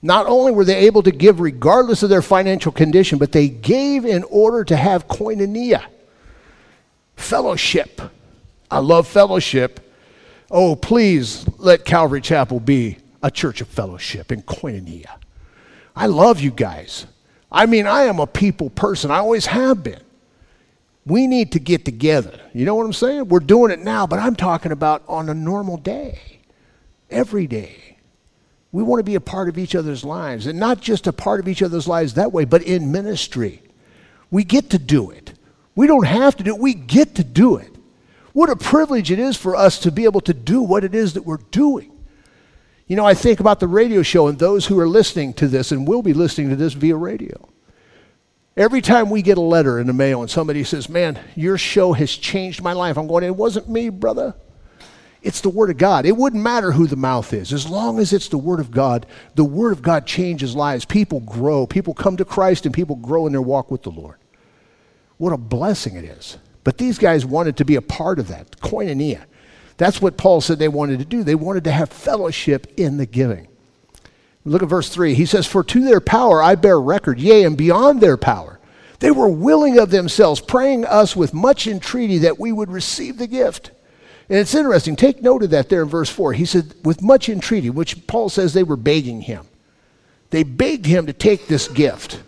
Not 0.03 0.27
only 0.27 0.53
were 0.53 0.67
they 0.67 0.87
able 0.87 1.03
to 1.03 1.11
give 1.11 1.41
regardless 1.41 2.03
of 2.03 2.11
their 2.11 2.23
financial 2.23 2.71
condition, 2.71 3.19
but 3.19 3.33
they 3.33 3.49
gave 3.49 4.05
in 4.05 4.25
order 4.25 4.63
to 4.65 4.77
have 4.77 5.09
koinonia, 5.09 5.85
fellowship. 7.17 8.01
I 8.71 8.79
love 8.79 9.09
fellowship. 9.09 9.81
Oh, 10.51 10.77
please 10.77 11.49
let 11.57 11.87
Calvary 11.87 12.21
Chapel 12.21 12.61
be 12.61 12.99
a 13.23 13.31
church 13.31 13.63
of 13.63 13.69
fellowship 13.69 14.31
and 14.31 14.45
koinonia. 14.45 15.17
I 15.97 16.07
love 16.07 16.41
you 16.41 16.51
guys. 16.51 17.07
I 17.51 17.65
mean, 17.65 17.87
I 17.87 18.03
am 18.03 18.21
a 18.21 18.27
people 18.27 18.69
person. 18.69 19.11
I 19.11 19.17
always 19.17 19.47
have 19.47 19.83
been. 19.83 20.03
We 21.09 21.27
need 21.27 21.53
to 21.53 21.59
get 21.59 21.87
together. 21.87 22.39
You 22.53 22.67
know 22.67 22.75
what 22.75 22.85
I'm 22.85 22.93
saying? 22.93 23.29
We're 23.29 23.41
doing 23.41 23.73
it 23.73 23.79
now, 23.79 24.07
but 24.07 24.19
I'm 24.19 24.37
talking 24.37 24.73
about 24.73 25.03
on 25.09 25.31
a 25.31 25.35
normal 25.35 25.79
day, 25.79 26.41
every 27.11 27.47
day. 27.47 27.97
We 28.73 28.83
want 28.83 29.01
to 29.01 29.05
be 29.05 29.15
a 29.15 29.21
part 29.21 29.49
of 29.49 29.57
each 29.57 29.75
other's 29.75 30.05
lives, 30.05 30.47
and 30.47 30.61
not 30.61 30.83
just 30.83 31.07
a 31.07 31.13
part 31.13 31.41
of 31.41 31.49
each 31.49 31.63
other's 31.63 31.89
lives 31.89 32.13
that 32.15 32.31
way, 32.31 32.45
but 32.45 32.63
in 32.63 32.93
ministry. 32.93 33.63
We 34.31 34.45
get 34.45 34.69
to 34.71 34.79
do 34.79 35.11
it. 35.11 35.33
We 35.75 35.87
don't 35.87 36.07
have 36.07 36.37
to 36.37 36.45
do 36.45 36.55
it, 36.55 36.61
we 36.61 36.75
get 36.75 37.15
to 37.15 37.25
do 37.25 37.57
it. 37.57 37.75
What 38.35 38.51
a 38.51 38.57
privilege 38.57 39.11
it 39.11 39.19
is 39.19 39.35
for 39.35 39.57
us 39.57 39.79
to 39.81 39.91
be 39.91 40.05
able 40.05 40.21
to 40.23 40.35
do 40.35 40.61
what 40.61 40.85
it 40.85 40.95
is 40.95 41.15
that 41.15 41.25
we're 41.25 41.39
doing. 41.51 41.91
You 42.87 42.97
know, 42.97 43.07
I 43.07 43.15
think 43.15 43.41
about 43.41 43.61
the 43.61 43.67
radio 43.67 44.03
show 44.03 44.29
and 44.29 44.39
those 44.39 44.67
who 44.67 44.79
are 44.79 44.89
listening 44.89 45.33
to 45.35 45.49
this 45.49 45.73
and 45.73 45.89
will 45.89 46.03
be 46.03 46.13
listening 46.13 46.51
to 46.51 46.57
this 46.57 46.75
via 46.75 46.97
radio. 46.97 47.49
Every 48.59 48.81
time 48.81 49.09
we 49.09 49.23
get 49.23 49.39
a 49.39 49.41
letter 49.41 49.79
in 49.79 49.87
the 49.87 49.93
mail 49.93 50.21
and 50.21 50.29
somebody 50.29 50.65
says, 50.65 50.89
Man, 50.89 51.19
your 51.37 51.57
show 51.57 51.93
has 51.93 52.11
changed 52.11 52.61
my 52.61 52.73
life, 52.73 52.99
I'm 52.99 53.07
going, 53.07 53.23
It 53.23 53.37
wasn't 53.37 53.69
me, 53.69 53.89
brother. 53.89 54.35
It's 55.23 55.41
the 55.41 55.49
Word 55.49 55.71
of 55.71 55.79
God. 55.79 56.07
It 56.07 56.17
wouldn't 56.17 56.43
matter 56.43 56.73
who 56.73 56.89
the 56.89 56.97
mouth 56.97 57.33
is. 57.33 57.53
As 57.53 57.69
long 57.69 58.01
as 58.01 58.13
it's 58.13 58.29
the 58.29 58.39
Word 58.39 58.59
of 58.59 58.73
God, 58.73 59.07
the 59.37 59.45
Word 59.45 59.73
of 59.73 59.83
God 59.83 60.07
changes 60.07 60.57
lives. 60.57 60.85
People 60.85 61.21
grow. 61.21 61.67
People 61.67 61.95
come 61.95 62.17
to 62.17 62.25
Christ 62.25 62.67
and 62.67 62.75
people 62.75 62.97
grow 62.97 63.27
in 63.27 63.33
their 63.33 63.43
walk 63.43 63.71
with 63.71 63.83
the 63.83 63.91
Lord. 63.91 64.17
What 65.19 65.33
a 65.33 65.39
blessing 65.39 65.97
it 65.97 66.05
is. 66.05 66.39
But 66.65 66.79
these 66.79 66.99
guys 66.99 67.25
wanted 67.25 67.57
to 67.59 67.65
be 67.65 67.77
a 67.77 67.83
part 67.83 68.19
of 68.19 68.29
that, 68.29 68.61
koinonia. 68.61 69.25
That's 69.77 70.03
what 70.03 70.17
Paul 70.17 70.41
said 70.41 70.59
they 70.59 70.69
wanted 70.69 70.99
to 70.99 71.05
do. 71.05 71.23
They 71.23 71.37
wanted 71.37 71.65
to 71.65 71.73
have 71.73 71.91
fellowship 71.91 72.73
in 72.77 72.97
the 72.97 73.07
giving. 73.07 73.49
Look 74.49 74.63
at 74.63 74.69
verse 74.69 74.89
3. 74.89 75.15
He 75.15 75.27
says, 75.27 75.47
For 75.47 75.63
to 75.65 75.85
their 75.85 76.01
power 76.01 76.43
I 76.43 76.55
bear 76.55 76.81
record, 76.81 77.21
yea, 77.21 77.45
and 77.45 77.57
beyond 77.57 78.01
their 78.01 78.17
power. 78.17 78.59
They 79.01 79.11
were 79.11 79.29
willing 79.29 79.79
of 79.79 79.91
themselves, 79.91 80.41
praying 80.41 80.85
us 80.85 81.15
with 81.15 81.33
much 81.33 81.67
entreaty 81.67 82.19
that 82.19 82.41
we 82.41 82.51
would 82.51 82.71
receive 82.71 83.19
the 83.19 83.27
gift. 83.27 83.71
And 84.29 84.39
it's 84.39 84.55
interesting. 84.55 84.97
Take 84.97 85.23
note 85.23 85.43
of 85.43 85.51
that 85.51 85.69
there 85.69 85.83
in 85.83 85.89
verse 85.89 86.11
4. 86.11 86.33
He 86.33 86.45
said, 86.45 86.75
with 86.85 87.03
much 87.03 87.29
entreaty, 87.29 87.71
which 87.71 88.07
Paul 88.07 88.29
says 88.29 88.53
they 88.53 88.65
were 88.65 88.77
begging 88.77 89.23
him. 89.23 89.47
They 90.31 90.43
begged 90.43 90.87
him 90.87 91.07
to 91.07 91.13
take 91.13 91.47
this 91.47 91.69
gift 91.69 92.21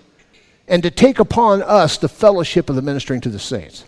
and 0.68 0.82
to 0.82 0.90
take 0.90 1.18
upon 1.18 1.62
us 1.62 1.98
the 1.98 2.08
fellowship 2.08 2.70
of 2.70 2.76
the 2.76 2.82
ministering 2.82 3.20
to 3.22 3.28
the 3.28 3.38
saints. 3.38 3.84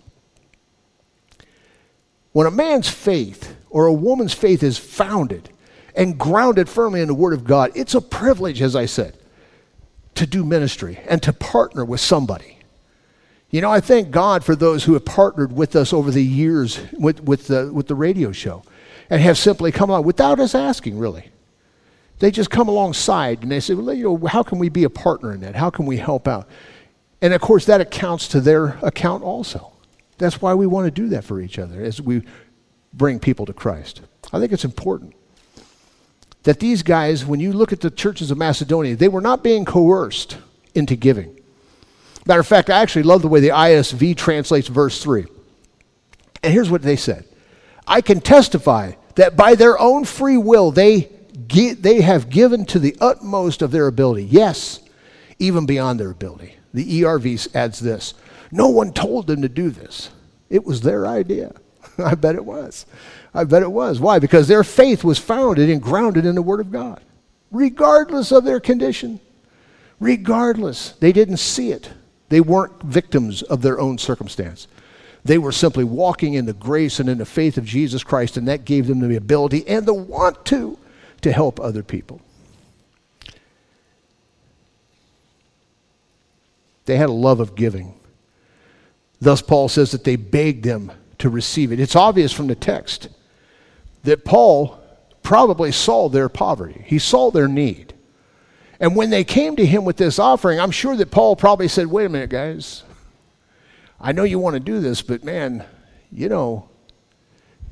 When 2.33 2.47
a 2.47 2.51
man's 2.51 2.89
faith 2.89 3.57
or 3.71 3.87
a 3.87 3.93
woman's 3.93 4.35
faith 4.35 4.63
is 4.63 4.79
founded 4.79 5.49
and 5.95 6.19
grounded 6.19 6.69
firmly 6.69 7.01
in 7.01 7.09
the 7.09 7.15
Word 7.15 7.33
of 7.33 7.45
God, 7.45 7.73
it's 7.75 7.95
a 7.95 8.01
privilege, 8.01 8.63
as 8.63 8.75
I 8.75 8.87
said, 8.87 9.17
to 10.15 10.27
do 10.27 10.45
ministry 10.45 10.99
and 11.09 11.23
to 11.23 11.33
partner 11.33 11.85
with 11.85 12.01
somebody. 12.01 12.59
You 13.51 13.61
know, 13.61 13.71
I 13.71 13.81
thank 13.81 14.11
God 14.11 14.45
for 14.45 14.57
those 14.57 14.85
who 14.85 14.95
have 14.95 15.05
partnered 15.05 15.53
with 15.53 15.77
us 15.77 15.93
over 15.93 16.11
the 16.11 16.25
years 16.25 16.81
with, 16.93 17.23
with, 17.23 17.49
the, 17.49 17.71
with 17.73 17.87
the 17.87 17.95
radio 17.95 18.33
show 18.33 18.63
and 19.11 19.21
have 19.21 19.37
simply 19.37 19.71
come 19.71 19.91
along 19.91 20.05
without 20.05 20.41
us 20.41 20.55
asking, 20.55 20.99
really. 20.99 21.31
They 22.19 22.31
just 22.31 22.51
come 22.51 22.69
alongside 22.69 23.43
and 23.43 23.51
they 23.51 23.61
say, 23.61 23.75
well, 23.75 23.93
you 23.93 24.05
know, 24.05 24.27
how 24.27 24.43
can 24.43 24.59
we 24.59 24.71
be 24.71 24.85
a 24.85 24.91
partner 24.91 25.33
in 25.33 25.41
that? 25.41 25.55
How 25.55 25.71
can 25.71 25.85
we 25.87 25.99
help 25.99 26.27
out? 26.27 26.49
And 27.21 27.35
of 27.35 27.41
course, 27.41 27.67
that 27.67 27.81
accounts 27.81 28.29
to 28.29 28.41
their 28.41 28.79
account 28.83 29.23
also. 29.23 29.73
That's 30.19 30.41
why 30.41 30.55
we 30.55 30.67
want 30.67 30.87
to 30.87 30.91
do 30.91 31.09
that 31.09 31.25
for 31.25 31.41
each 31.41 31.59
other 31.59 31.83
as 31.83 32.01
we 32.01 32.23
bring 32.95 33.19
people 33.19 33.45
to 33.47 33.53
Christ. 33.53 34.03
I 34.33 34.39
think 34.39 34.53
it's 34.53 34.65
important 34.65 35.15
that 36.43 36.61
these 36.61 36.83
guys, 36.83 37.25
when 37.25 37.41
you 37.41 37.53
look 37.53 37.73
at 37.73 37.81
the 37.81 37.91
churches 37.91 38.31
of 38.31 38.39
Macedonia, 38.39 38.97
they 38.97 39.09
were 39.09 39.21
not 39.21 39.43
being 39.43 39.65
coerced 39.65 40.39
into 40.75 40.97
giving. 40.97 41.39
Matter 42.27 42.41
of 42.41 42.47
fact, 42.47 42.71
I 42.71 42.81
actually 42.81 43.03
love 43.05 43.23
the 43.23 43.29
way 43.29 43.41
the 43.41 43.49
ISV 43.49 44.17
translates 44.17 44.69
verse 44.69 45.03
3. 45.03 45.27
And 46.43 46.53
here's 46.53 46.71
what 46.71 46.83
they 46.83 46.97
said 46.97 47.25
I 47.87 48.01
can 48.01 48.21
testify 48.21 48.93
that 49.17 49.37
by 49.37 49.55
their 49.55 49.79
own 49.79 50.05
free 50.05 50.37
will 50.37 50.71
they, 50.71 51.11
they 51.35 52.01
have 52.01 52.31
given 52.31 52.65
to 52.67 52.79
the 52.79 52.97
utmost 53.01 53.63
of 53.63 53.71
their 53.71 53.87
ability. 53.87 54.25
Yes, 54.25 54.81
even 55.39 55.67
beyond 55.67 56.01
their 56.01 56.11
ability. 56.11 56.57
The 56.75 57.03
ERV 57.03 57.55
adds 57.55 57.81
this 57.81 58.15
No 58.51 58.69
one 58.69 58.93
told 58.93 59.27
them 59.27 59.43
to 59.43 59.49
do 59.49 59.71
this. 59.71 60.11
It 60.49 60.65
was 60.65 60.81
their 60.81 61.07
idea. 61.07 61.55
I 61.99 62.15
bet 62.15 62.35
it 62.35 62.45
was. 62.45 62.87
I 63.35 63.45
bet 63.45 63.63
it 63.63 63.71
was. 63.71 64.01
Why? 64.01 64.19
Because 64.19 64.49
their 64.49 64.65
faith 64.65 65.05
was 65.05 65.19
founded 65.19 65.71
and 65.71 65.83
grounded 65.83 66.27
in 66.27 66.35
the 66.35 66.43
Word 66.43 66.61
of 66.61 66.71
God, 66.71 67.03
regardless 67.51 68.33
of 68.33 68.45
their 68.45 68.61
condition. 68.61 69.21
Regardless. 70.01 70.91
They 70.93 71.13
didn't 71.13 71.37
see 71.37 71.71
it. 71.71 71.91
They 72.29 72.41
weren't 72.41 72.83
victims 72.83 73.43
of 73.43 73.63
their 73.63 73.79
own 73.79 73.99
circumstance. 73.99 74.67
They 75.25 75.39
were 75.39 75.53
simply 75.53 75.85
walking 75.85 76.35
in 76.35 76.47
the 76.47 76.53
grace 76.53 76.99
and 76.99 77.09
in 77.09 77.19
the 77.19 77.25
faith 77.25 77.57
of 77.57 77.65
Jesus 77.65 78.03
Christ, 78.03 78.37
and 78.37 78.49
that 78.49 78.65
gave 78.65 78.89
them 78.89 78.99
the 78.99 79.17
ability 79.17 79.67
and 79.69 79.87
the 79.87 79.95
want 79.95 80.45
to 80.47 80.79
to 81.21 81.33
help 81.33 81.61
other 81.61 81.85
people. 81.85 82.21
They 86.87 86.97
had 86.97 87.09
a 87.09 87.13
love 87.13 87.39
of 87.39 87.55
giving. 87.55 87.95
Thus, 89.21 89.41
Paul 89.41 89.69
says 89.69 89.93
that 89.93 90.03
they 90.03 90.17
begged 90.17 90.65
them 90.65 90.91
to 91.23 91.31
receive 91.31 91.73
it. 91.73 91.81
It's 91.81 91.97
obvious 91.97 92.33
from 92.33 92.49
the 92.49 92.55
text 92.55 93.09
that 94.03 94.25
Paul 94.25 94.79
probably 95.23 95.73
saw 95.73 96.09
their 96.09 96.29
poverty, 96.29 96.85
he 96.87 96.99
saw 96.99 97.31
their 97.31 97.49
need. 97.49 97.95
And 98.81 98.97
when 98.97 99.11
they 99.11 99.23
came 99.23 99.55
to 99.57 99.65
him 99.65 99.85
with 99.85 99.97
this 99.97 100.19
offering, 100.19 100.59
I'm 100.59 100.73
sure 100.73 100.97
that 100.97 101.13
Paul 101.13 101.37
probably 101.37 101.69
said, 101.69 101.87
Wait 101.87 102.05
a 102.05 102.09
minute, 102.09 102.31
guys. 102.31 102.83
I 104.01 104.11
know 104.11 104.25
you 104.25 104.41
want 104.41 104.55
to 104.55 104.61
do 104.61 104.81
this, 104.81 105.01
but 105.01 105.23
man, 105.23 105.65
you 106.11 106.29
know, 106.29 106.69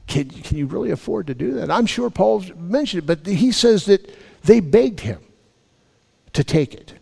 can, 0.07 0.31
can 0.31 0.57
you 0.57 0.67
really 0.67 0.93
afford 0.93 1.27
to 1.27 1.35
do 1.35 1.55
that? 1.55 1.69
I'm 1.69 1.87
sure 1.87 2.09
Paul 2.11 2.45
mentioned 2.57 3.03
it, 3.03 3.07
but 3.07 3.27
he 3.27 3.51
says 3.51 3.87
that 3.87 4.17
they 4.45 4.61
begged 4.61 5.01
him 5.01 5.21
to 6.35 6.45
take 6.45 6.75
it. 6.75 6.93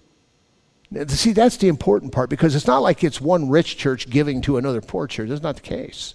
See, 1.11 1.33
that's 1.33 1.59
the 1.59 1.69
important 1.69 2.13
part 2.13 2.31
because 2.31 2.55
it's 2.55 2.67
not 2.67 2.79
like 2.79 3.05
it's 3.05 3.21
one 3.21 3.51
rich 3.51 3.77
church 3.77 4.09
giving 4.09 4.41
to 4.43 4.57
another 4.57 4.81
poor 4.81 5.07
church. 5.07 5.29
That's 5.29 5.43
not 5.43 5.57
the 5.57 5.61
case. 5.61 6.15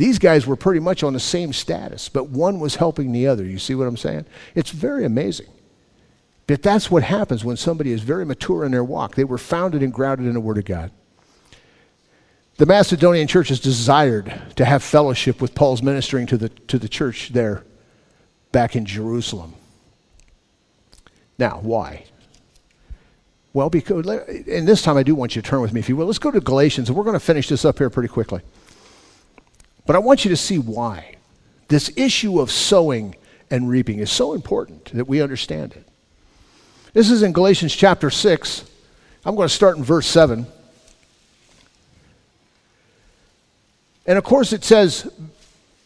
These 0.00 0.18
guys 0.18 0.46
were 0.46 0.56
pretty 0.56 0.80
much 0.80 1.02
on 1.02 1.12
the 1.12 1.20
same 1.20 1.52
status, 1.52 2.08
but 2.08 2.30
one 2.30 2.58
was 2.58 2.76
helping 2.76 3.12
the 3.12 3.26
other. 3.26 3.44
You 3.44 3.58
see 3.58 3.74
what 3.74 3.86
I'm 3.86 3.98
saying? 3.98 4.24
It's 4.54 4.70
very 4.70 5.04
amazing. 5.04 5.48
But 6.46 6.62
that's 6.62 6.90
what 6.90 7.02
happens 7.02 7.44
when 7.44 7.58
somebody 7.58 7.92
is 7.92 8.00
very 8.00 8.24
mature 8.24 8.64
in 8.64 8.72
their 8.72 8.82
walk. 8.82 9.14
They 9.14 9.24
were 9.24 9.36
founded 9.36 9.82
and 9.82 9.92
grounded 9.92 10.26
in 10.26 10.32
the 10.32 10.40
Word 10.40 10.56
of 10.56 10.64
God. 10.64 10.90
The 12.56 12.64
Macedonian 12.64 13.28
churches 13.28 13.60
desired 13.60 14.32
to 14.56 14.64
have 14.64 14.82
fellowship 14.82 15.38
with 15.38 15.54
Paul's 15.54 15.82
ministering 15.82 16.26
to 16.28 16.38
the, 16.38 16.48
to 16.48 16.78
the 16.78 16.88
church 16.88 17.28
there 17.34 17.66
back 18.52 18.76
in 18.76 18.86
Jerusalem. 18.86 19.52
Now, 21.38 21.60
why? 21.60 22.06
Well, 23.52 23.68
because, 23.68 24.06
and 24.06 24.66
this 24.66 24.80
time 24.80 24.96
I 24.96 25.02
do 25.02 25.14
want 25.14 25.36
you 25.36 25.42
to 25.42 25.46
turn 25.46 25.60
with 25.60 25.74
me, 25.74 25.80
if 25.80 25.90
you 25.90 25.96
will. 25.96 26.06
Let's 26.06 26.18
go 26.18 26.30
to 26.30 26.40
Galatians, 26.40 26.88
and 26.88 26.96
we're 26.96 27.04
going 27.04 27.12
to 27.12 27.20
finish 27.20 27.50
this 27.50 27.66
up 27.66 27.76
here 27.76 27.90
pretty 27.90 28.08
quickly. 28.08 28.40
But 29.90 29.96
I 29.96 29.98
want 29.98 30.24
you 30.24 30.28
to 30.28 30.36
see 30.36 30.56
why 30.56 31.16
this 31.66 31.90
issue 31.96 32.38
of 32.38 32.52
sowing 32.52 33.16
and 33.50 33.68
reaping 33.68 33.98
is 33.98 34.08
so 34.08 34.34
important 34.34 34.84
that 34.92 35.08
we 35.08 35.20
understand 35.20 35.72
it. 35.72 35.84
This 36.92 37.10
is 37.10 37.24
in 37.24 37.32
Galatians 37.32 37.74
chapter 37.74 38.08
6. 38.08 38.70
I'm 39.24 39.34
going 39.34 39.48
to 39.48 39.52
start 39.52 39.78
in 39.78 39.82
verse 39.82 40.06
7. 40.06 40.46
And 44.06 44.16
of 44.16 44.22
course, 44.22 44.52
it 44.52 44.62
says, 44.62 45.12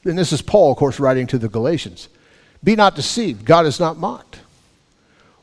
and 0.05 0.19
this 0.19 0.35
is 0.35 0.43
Paul, 0.43 0.73
of 0.73 0.77
course, 0.77 1.01
writing 1.01 1.27
to 1.29 1.39
the 1.39 1.49
Galatians 1.49 2.11
Be 2.63 2.77
not 2.77 2.97
deceived, 2.97 3.47
God 3.47 3.65
is 3.65 3.81
not 3.81 3.97
mocked. 3.97 4.41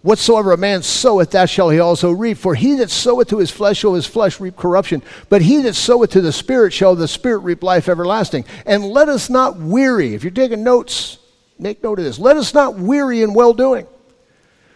Whatsoever 0.02 0.52
a 0.52 0.58
man 0.58 0.82
soweth, 0.82 1.32
that 1.32 1.50
shall 1.50 1.70
he 1.70 1.80
also 1.80 2.12
reap. 2.12 2.38
For 2.38 2.56
he 2.56 2.76
that 2.76 2.90
soweth 2.90 3.30
to 3.30 3.38
his 3.38 3.52
flesh 3.52 3.78
shall 3.78 3.94
his 3.94 4.08
flesh 4.08 4.40
reap 4.40 4.58
corruption. 4.58 5.04
But 5.30 5.44
he 5.44 5.62
that 5.62 5.76
soweth 5.76 6.12
to 6.12 6.22
the 6.22 6.32
Spirit 6.32 6.74
shall 6.74 6.96
the 6.96 7.08
Spirit 7.08 7.40
reap 7.40 7.62
life 7.62 7.88
everlasting. 7.88 8.46
And 8.66 8.86
let 8.86 9.10
us 9.10 9.30
not 9.30 9.58
weary. 9.58 10.16
If 10.16 10.24
you're 10.24 10.32
taking 10.32 10.64
notes, 10.64 11.20
make 11.60 11.84
note 11.84 12.00
of 12.00 12.06
this. 12.06 12.18
Let 12.18 12.38
us 12.38 12.54
not 12.54 12.80
weary 12.80 13.22
in 13.22 13.34
well 13.34 13.54
doing. 13.54 13.86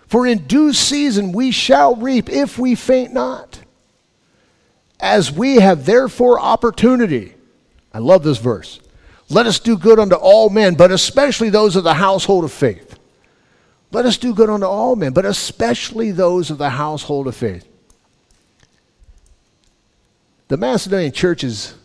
For 0.08 0.28
in 0.28 0.46
due 0.46 0.74
season 0.74 1.32
we 1.32 1.50
shall 1.50 1.96
reap 1.96 2.30
if 2.30 2.60
we 2.60 2.76
faint 2.76 3.12
not. 3.12 3.62
As 5.00 5.32
we 5.32 5.56
have 5.56 5.86
therefore 5.86 6.40
opportunity 6.40 7.36
I 7.96 8.00
love 8.00 8.24
this 8.24 8.40
verse. 8.40 8.82
Let 9.30 9.46
us 9.46 9.58
do 9.58 9.78
good 9.78 10.00
unto 10.00 10.16
all 10.16 10.50
men, 10.50 10.76
but 10.76 10.92
especially 10.92 11.50
those 11.50 11.78
of 11.78 11.86
the 11.86 11.94
household 11.94 12.44
of 12.44 12.52
faith. 12.52 12.95
Let 13.92 14.06
us 14.06 14.18
do 14.18 14.34
good 14.34 14.50
unto 14.50 14.66
all 14.66 14.96
men, 14.96 15.14
but 15.14 15.26
especially 15.26 16.12
those 16.12 16.50
of 16.50 16.58
the 16.58 16.72
household 16.72 17.28
of 17.28 17.36
faith. 17.36 17.68
The 20.48 20.58
Macedonian 20.58 21.12
churches, 21.12 21.76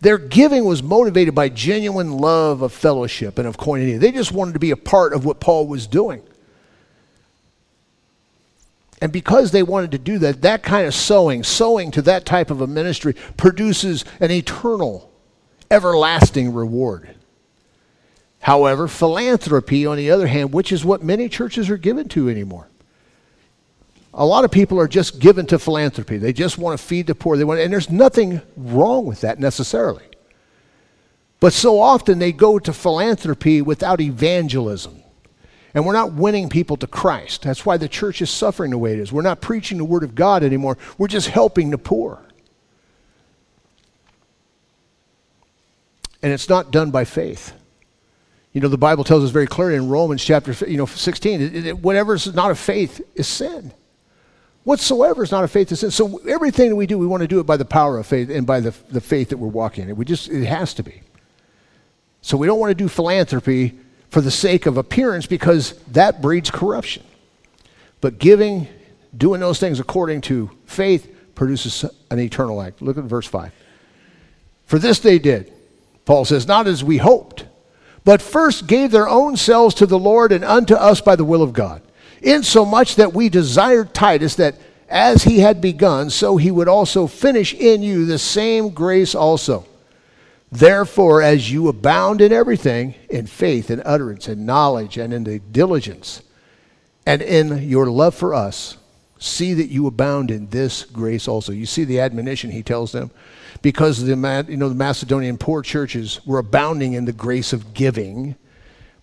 their 0.00 0.18
giving 0.18 0.64
was 0.64 0.82
motivated 0.82 1.34
by 1.34 1.48
genuine 1.48 2.12
love 2.12 2.62
of 2.62 2.72
fellowship 2.72 3.38
and 3.38 3.46
of 3.46 3.56
koinonia. 3.56 3.98
They 3.98 4.12
just 4.12 4.32
wanted 4.32 4.52
to 4.52 4.58
be 4.58 4.70
a 4.70 4.76
part 4.76 5.12
of 5.12 5.24
what 5.24 5.40
Paul 5.40 5.66
was 5.66 5.86
doing. 5.86 6.22
And 9.02 9.12
because 9.12 9.50
they 9.50 9.62
wanted 9.62 9.90
to 9.90 9.98
do 9.98 10.18
that, 10.20 10.40
that 10.42 10.62
kind 10.62 10.86
of 10.86 10.94
sowing, 10.94 11.42
sowing 11.42 11.90
to 11.90 12.02
that 12.02 12.24
type 12.24 12.50
of 12.50 12.62
a 12.62 12.66
ministry, 12.66 13.14
produces 13.36 14.04
an 14.20 14.30
eternal, 14.30 15.12
everlasting 15.70 16.54
reward. 16.54 17.14
However, 18.44 18.88
philanthropy, 18.88 19.86
on 19.86 19.96
the 19.96 20.10
other 20.10 20.26
hand, 20.26 20.52
which 20.52 20.70
is 20.70 20.84
what 20.84 21.02
many 21.02 21.30
churches 21.30 21.70
are 21.70 21.78
given 21.78 22.10
to 22.10 22.28
anymore. 22.28 22.68
A 24.12 24.26
lot 24.26 24.44
of 24.44 24.50
people 24.50 24.78
are 24.78 24.86
just 24.86 25.18
given 25.18 25.46
to 25.46 25.58
philanthropy. 25.58 26.18
They 26.18 26.34
just 26.34 26.58
want 26.58 26.78
to 26.78 26.86
feed 26.86 27.06
the 27.06 27.14
poor. 27.14 27.38
They 27.38 27.44
want, 27.44 27.60
and 27.60 27.72
there's 27.72 27.88
nothing 27.88 28.42
wrong 28.54 29.06
with 29.06 29.22
that 29.22 29.38
necessarily. 29.38 30.04
But 31.40 31.54
so 31.54 31.80
often 31.80 32.18
they 32.18 32.32
go 32.32 32.58
to 32.58 32.74
philanthropy 32.74 33.62
without 33.62 34.02
evangelism. 34.02 35.02
And 35.72 35.86
we're 35.86 35.94
not 35.94 36.12
winning 36.12 36.50
people 36.50 36.76
to 36.76 36.86
Christ. 36.86 37.44
That's 37.44 37.64
why 37.64 37.78
the 37.78 37.88
church 37.88 38.20
is 38.20 38.28
suffering 38.28 38.72
the 38.72 38.78
way 38.78 38.92
it 38.92 38.98
is. 38.98 39.10
We're 39.10 39.22
not 39.22 39.40
preaching 39.40 39.78
the 39.78 39.86
Word 39.86 40.02
of 40.02 40.14
God 40.14 40.42
anymore. 40.42 40.76
We're 40.98 41.08
just 41.08 41.28
helping 41.28 41.70
the 41.70 41.78
poor. 41.78 42.20
And 46.20 46.30
it's 46.30 46.50
not 46.50 46.70
done 46.70 46.90
by 46.90 47.06
faith. 47.06 47.54
You 48.54 48.60
know, 48.60 48.68
the 48.68 48.78
Bible 48.78 49.02
tells 49.02 49.24
us 49.24 49.30
very 49.30 49.48
clearly 49.48 49.74
in 49.74 49.88
Romans 49.88 50.24
chapter 50.24 50.52
you 50.66 50.76
know, 50.76 50.86
16 50.86 51.82
whatever 51.82 52.14
is 52.14 52.32
not 52.34 52.50
of 52.52 52.58
faith 52.58 53.02
is 53.16 53.26
sin. 53.26 53.72
Whatsoever 54.62 55.24
is 55.24 55.32
not 55.32 55.44
of 55.44 55.50
faith 55.50 55.70
is 55.72 55.80
sin. 55.80 55.90
So 55.90 56.18
everything 56.18 56.70
that 56.70 56.76
we 56.76 56.86
do, 56.86 56.96
we 56.96 57.06
want 57.06 57.20
to 57.22 57.26
do 57.26 57.40
it 57.40 57.44
by 57.44 57.56
the 57.56 57.64
power 57.64 57.98
of 57.98 58.06
faith 58.06 58.30
and 58.30 58.46
by 58.46 58.60
the, 58.60 58.72
the 58.90 59.00
faith 59.00 59.30
that 59.30 59.38
we're 59.38 59.48
walking 59.48 59.88
in. 59.88 59.96
We 59.96 60.04
just, 60.04 60.28
it 60.28 60.46
has 60.46 60.72
to 60.74 60.84
be. 60.84 61.02
So 62.22 62.36
we 62.36 62.46
don't 62.46 62.60
want 62.60 62.70
to 62.70 62.74
do 62.74 62.88
philanthropy 62.88 63.76
for 64.08 64.20
the 64.20 64.30
sake 64.30 64.66
of 64.66 64.78
appearance 64.78 65.26
because 65.26 65.72
that 65.88 66.22
breeds 66.22 66.48
corruption. 66.48 67.02
But 68.00 68.18
giving, 68.18 68.68
doing 69.16 69.40
those 69.40 69.58
things 69.58 69.80
according 69.80 70.20
to 70.22 70.48
faith, 70.64 71.10
produces 71.34 71.84
an 72.12 72.20
eternal 72.20 72.62
act. 72.62 72.80
Look 72.80 72.96
at 72.96 73.04
verse 73.04 73.26
5. 73.26 73.52
For 74.66 74.78
this 74.78 75.00
they 75.00 75.18
did, 75.18 75.52
Paul 76.04 76.24
says, 76.24 76.46
not 76.46 76.68
as 76.68 76.84
we 76.84 76.98
hoped, 76.98 77.46
but 78.04 78.22
first 78.22 78.66
gave 78.66 78.90
their 78.90 79.08
own 79.08 79.36
selves 79.36 79.74
to 79.76 79.86
the 79.86 79.98
Lord 79.98 80.32
and 80.32 80.44
unto 80.44 80.74
us 80.74 81.00
by 81.00 81.16
the 81.16 81.24
will 81.24 81.42
of 81.42 81.52
God, 81.52 81.82
insomuch 82.22 82.96
that 82.96 83.14
we 83.14 83.28
desired 83.28 83.94
Titus 83.94 84.36
that 84.36 84.56
as 84.88 85.24
he 85.24 85.40
had 85.40 85.60
begun, 85.60 86.10
so 86.10 86.36
he 86.36 86.50
would 86.50 86.68
also 86.68 87.06
finish 87.06 87.54
in 87.54 87.82
you 87.82 88.04
the 88.04 88.18
same 88.18 88.70
grace 88.70 89.14
also. 89.14 89.66
Therefore, 90.52 91.20
as 91.20 91.50
you 91.50 91.68
abound 91.68 92.20
in 92.20 92.32
everything, 92.32 92.94
in 93.08 93.26
faith 93.26 93.70
and 93.70 93.82
utterance 93.84 94.28
and 94.28 94.46
knowledge 94.46 94.98
and 94.98 95.12
in 95.12 95.24
the 95.24 95.40
diligence 95.40 96.22
and 97.06 97.22
in 97.22 97.68
your 97.68 97.86
love 97.86 98.14
for 98.14 98.34
us, 98.34 98.76
see 99.18 99.54
that 99.54 99.68
you 99.68 99.86
abound 99.86 100.30
in 100.30 100.48
this 100.50 100.84
grace 100.84 101.26
also. 101.26 101.52
You 101.52 101.66
see 101.66 101.84
the 101.84 102.00
admonition 102.00 102.50
he 102.50 102.62
tells 102.62 102.92
them? 102.92 103.10
Because 103.64 104.04
the, 104.04 104.44
you 104.46 104.58
know, 104.58 104.68
the 104.68 104.74
Macedonian 104.74 105.38
poor 105.38 105.62
churches 105.62 106.20
were 106.26 106.38
abounding 106.38 106.92
in 106.92 107.06
the 107.06 107.14
grace 107.14 107.54
of 107.54 107.72
giving. 107.72 108.36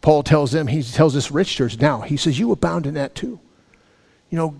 Paul 0.01 0.21
tells 0.21 0.51
them, 0.51 0.67
he 0.67 0.83
tells 0.83 1.15
this 1.15 1.31
rich 1.31 1.55
church, 1.55 1.79
now, 1.79 2.01
he 2.01 2.15
says, 2.15 2.37
you 2.37 2.51
abound 2.51 2.85
in 2.85 2.93
that 2.93 3.15
too. 3.15 3.39
You 4.29 4.37
know, 4.37 4.55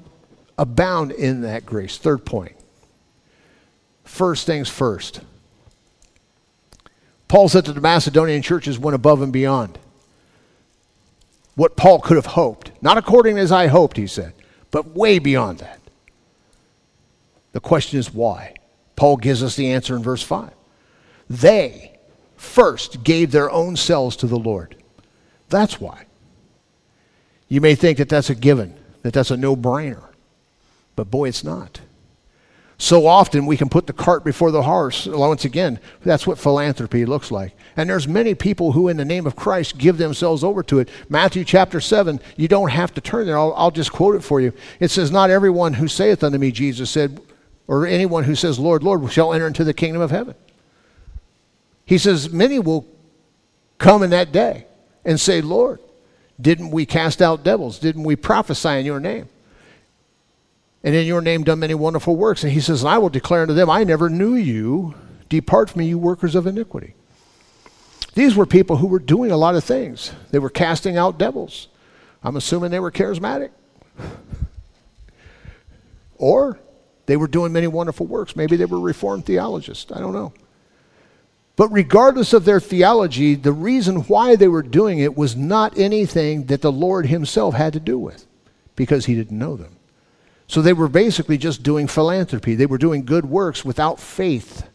abound 0.58 1.12
in 1.12 1.42
that 1.42 1.68
grace. 1.68 2.00
Third 2.00 2.26
point. 2.26 2.54
First 4.04 4.48
things 4.48 4.68
first 4.68 5.22
Paul 7.28 7.48
said 7.48 7.66
that 7.66 7.74
the 7.74 7.82
Macedonian 7.82 8.42
churches 8.42 8.80
went 8.80 8.96
above 8.96 9.22
and 9.22 9.32
beyond 9.32 9.78
what 11.54 11.78
Paul 11.78 12.02
could 12.02 12.18
have 12.18 12.26
hoped. 12.26 12.72
Not 12.82 12.98
according 12.98 13.38
as 13.38 13.52
I 13.52 13.68
hoped, 13.68 13.98
he 13.98 14.08
said, 14.08 14.34
but 14.72 14.96
way 14.96 15.20
beyond 15.20 15.60
that. 15.60 15.80
The 17.52 17.60
question 17.60 18.00
is 18.00 18.12
why? 18.12 18.56
Paul 19.02 19.18
gives 19.18 19.42
us 19.42 19.56
the 19.56 19.72
answer 19.72 19.96
in 19.96 20.04
verse 20.04 20.22
5. 20.22 20.52
They 21.28 21.98
first 22.36 23.04
gave 23.04 23.32
their 23.32 23.50
own 23.50 23.76
selves 23.76 24.16
to 24.18 24.28
the 24.28 24.38
Lord. 24.38 24.76
That's 25.50 25.82
why. 25.82 26.06
You 27.48 27.62
may 27.62 27.74
think 27.74 27.98
that 27.98 28.10
that's 28.10 28.30
a 28.30 28.36
given, 28.36 28.76
that 29.02 29.12
that's 29.12 29.32
a 29.32 29.38
no 29.38 29.56
brainer. 29.56 30.04
But 30.96 31.10
boy, 31.10 31.30
it's 31.30 31.44
not. 31.44 31.82
So 32.78 33.08
often 33.08 33.48
we 33.48 33.58
can 33.58 33.70
put 33.70 33.88
the 33.88 33.94
cart 33.94 34.24
before 34.24 34.52
the 34.52 34.62
horse. 34.62 35.08
Once 35.08 35.46
again, 35.46 35.80
that's 36.04 36.28
what 36.28 36.38
philanthropy 36.38 37.04
looks 37.04 37.32
like. 37.32 37.56
And 37.76 37.90
there's 37.90 38.08
many 38.08 38.36
people 38.36 38.74
who, 38.74 38.88
in 38.88 38.98
the 38.98 39.04
name 39.04 39.26
of 39.26 39.36
Christ, 39.36 39.80
give 39.80 39.98
themselves 39.98 40.44
over 40.44 40.62
to 40.62 40.78
it. 40.78 40.90
Matthew 41.10 41.44
chapter 41.44 41.82
7, 41.82 42.20
you 42.38 42.48
don't 42.48 42.70
have 42.70 42.94
to 42.94 43.02
turn 43.02 43.26
there. 43.26 43.40
I'll, 43.40 43.56
I'll 43.56 43.72
just 43.72 43.92
quote 43.92 44.14
it 44.14 44.24
for 44.24 44.40
you. 44.40 44.54
It 44.80 44.92
says, 44.92 45.10
Not 45.10 45.32
everyone 45.32 45.74
who 45.74 45.88
saith 45.88 46.24
unto 46.24 46.38
me, 46.38 46.52
Jesus 46.52 46.92
said, 46.92 47.20
or 47.67 47.86
anyone 47.86 48.24
who 48.24 48.36
says, 48.36 48.60
Lord, 48.60 48.84
Lord, 48.84 49.12
shall 49.12 49.34
enter 49.34 49.47
into 49.47 49.63
the 49.63 49.74
kingdom 49.74 50.02
of 50.02 50.12
heaven. 50.12 50.36
He 51.86 51.97
says, 51.97 52.32
Many 52.32 52.60
will 52.60 52.88
come 53.78 54.04
in 54.04 54.10
that 54.12 54.32
day 54.32 54.65
and 55.06 55.19
say, 55.19 55.41
Lord, 55.41 55.80
didn't 56.39 56.71
we 56.71 56.86
cast 56.86 57.21
out 57.21 57.43
devils? 57.43 57.80
Didn't 57.80 58.04
we 58.04 58.15
prophesy 58.15 58.69
in 58.69 58.86
your 58.86 59.00
name? 59.00 59.30
and 60.84 60.95
in 60.95 61.06
your 61.06 61.21
name 61.21 61.43
done 61.43 61.60
many 61.60 61.74
wonderful 61.74 62.15
works. 62.15 62.43
And 62.43 62.52
he 62.52 62.60
says, 62.60 62.84
I 62.84 62.97
will 62.97 63.10
declare 63.10 63.43
unto 63.43 63.54
them, 63.54 63.69
I 63.69 63.84
never 63.84 64.10
knew 64.10 64.36
you. 64.36 64.95
Depart 65.30 65.69
from 65.69 65.80
me, 65.80 65.88
you 65.88 65.97
workers 65.97 66.36
of 66.36 66.47
iniquity. 66.47 66.95
These 68.13 68.36
were 68.36 68.45
people 68.45 68.78
who 68.78 68.88
were 68.88 69.00
doing 69.00 69.32
a 69.32 69.38
lot 69.38 69.56
of 69.56 69.63
things. 69.63 70.12
They 70.32 70.39
were 70.39 70.50
casting 70.50 70.97
out 70.97 71.17
devils. 71.17 71.67
I'm 72.24 72.36
assuming 72.36 72.71
they 72.71 72.80
were 72.80 72.91
charismatic. 72.91 73.52
or 76.17 76.60
they 77.12 77.17
were 77.17 77.28
doing 77.28 77.52
many 77.52 77.67
wonderful 77.67 78.06
works. 78.06 78.38
Maybe 78.38 78.56
they 78.56 78.63
were 78.63 78.80
Reformed 78.80 79.26
theologists. 79.26 79.91
I 79.91 80.00
don't 80.00 80.13
know. 80.13 80.32
But 81.58 81.67
regardless 81.67 82.32
of 82.32 82.45
their 82.45 82.62
theology, 82.62 83.36
the 83.36 83.52
reason 83.52 84.04
why 84.04 84.38
they 84.38 84.47
were 84.47 84.63
doing 84.63 85.00
it 85.00 85.17
was 85.17 85.36
not 85.36 85.78
anything 85.78 86.45
that 86.45 86.62
the 86.62 86.71
Lord 86.71 87.08
Himself 87.08 87.54
had 87.54 87.74
to 87.74 87.82
do 87.82 88.00
with, 88.00 88.26
because 88.78 89.08
He 89.08 89.15
didn't 89.15 89.38
know 89.38 89.58
them. 89.58 89.76
So 90.47 90.62
they 90.62 90.71
were 90.71 90.88
basically 90.88 91.38
just 91.38 91.63
doing 91.63 91.86
philanthropy. 91.86 92.56
They 92.56 92.65
were 92.65 92.78
doing 92.78 93.04
good 93.04 93.26
works 93.26 93.65
without 93.65 94.00
faith. 94.00 94.65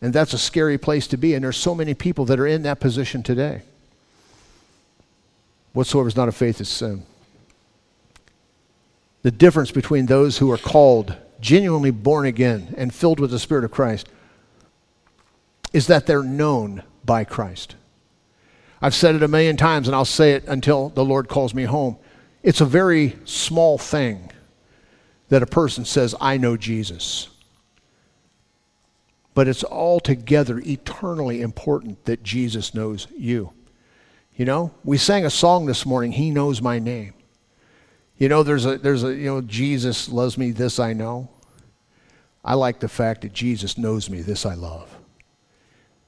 And 0.00 0.14
that's 0.14 0.32
a 0.32 0.38
scary 0.38 0.78
place 0.78 1.06
to 1.08 1.18
be. 1.18 1.34
And 1.34 1.44
there's 1.44 1.58
so 1.58 1.74
many 1.74 1.92
people 1.92 2.24
that 2.24 2.40
are 2.40 2.46
in 2.46 2.62
that 2.62 2.80
position 2.80 3.22
today. 3.22 3.60
Whatsoever 5.74 6.08
is 6.08 6.16
not 6.16 6.28
of 6.28 6.34
faith 6.34 6.62
is 6.62 6.70
sin. 6.70 7.04
The 9.22 9.30
difference 9.30 9.70
between 9.70 10.06
those 10.06 10.38
who 10.38 10.50
are 10.50 10.58
called, 10.58 11.16
genuinely 11.40 11.90
born 11.90 12.26
again, 12.26 12.74
and 12.76 12.92
filled 12.92 13.20
with 13.20 13.30
the 13.30 13.38
Spirit 13.38 13.64
of 13.64 13.70
Christ 13.70 14.08
is 15.72 15.86
that 15.86 16.06
they're 16.06 16.22
known 16.22 16.82
by 17.04 17.24
Christ. 17.24 17.76
I've 18.80 18.94
said 18.94 19.14
it 19.14 19.22
a 19.22 19.28
million 19.28 19.56
times, 19.56 19.86
and 19.86 19.94
I'll 19.94 20.04
say 20.04 20.32
it 20.32 20.44
until 20.46 20.88
the 20.88 21.04
Lord 21.04 21.28
calls 21.28 21.54
me 21.54 21.64
home. 21.64 21.96
It's 22.42 22.60
a 22.60 22.66
very 22.66 23.16
small 23.24 23.78
thing 23.78 24.30
that 25.28 25.42
a 25.42 25.46
person 25.46 25.84
says, 25.84 26.14
I 26.20 26.36
know 26.36 26.56
Jesus. 26.56 27.28
But 29.34 29.48
it's 29.48 29.64
altogether 29.64 30.58
eternally 30.58 31.40
important 31.40 32.04
that 32.04 32.24
Jesus 32.24 32.74
knows 32.74 33.06
you. 33.16 33.52
You 34.36 34.44
know, 34.44 34.72
we 34.84 34.98
sang 34.98 35.24
a 35.24 35.30
song 35.30 35.66
this 35.66 35.86
morning, 35.86 36.12
He 36.12 36.30
Knows 36.30 36.60
My 36.60 36.78
Name. 36.78 37.14
You 38.22 38.28
know, 38.28 38.44
there's 38.44 38.66
a, 38.66 38.78
there's 38.78 39.02
a, 39.02 39.12
you 39.12 39.24
know, 39.24 39.40
Jesus 39.40 40.08
loves 40.08 40.38
me, 40.38 40.52
this 40.52 40.78
I 40.78 40.92
know. 40.92 41.28
I 42.44 42.54
like 42.54 42.78
the 42.78 42.86
fact 42.88 43.22
that 43.22 43.32
Jesus 43.32 43.76
knows 43.76 44.08
me, 44.08 44.20
this 44.20 44.46
I 44.46 44.54
love. 44.54 44.96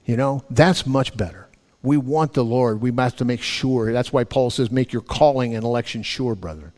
You 0.04 0.16
know, 0.16 0.44
that's 0.48 0.86
much 0.86 1.16
better 1.16 1.48
we 1.82 1.96
want 1.96 2.34
the 2.34 2.44
Lord. 2.44 2.80
We 2.80 2.92
have 2.92 3.16
to 3.16 3.24
make 3.24 3.42
sure. 3.42 3.92
That's 3.92 4.12
why 4.12 4.22
Paul 4.22 4.50
says, 4.50 4.70
make 4.70 4.92
your 4.92 5.02
calling 5.02 5.56
and 5.56 5.64
election 5.64 6.04
sure, 6.04 6.36
brethren. 6.36 6.70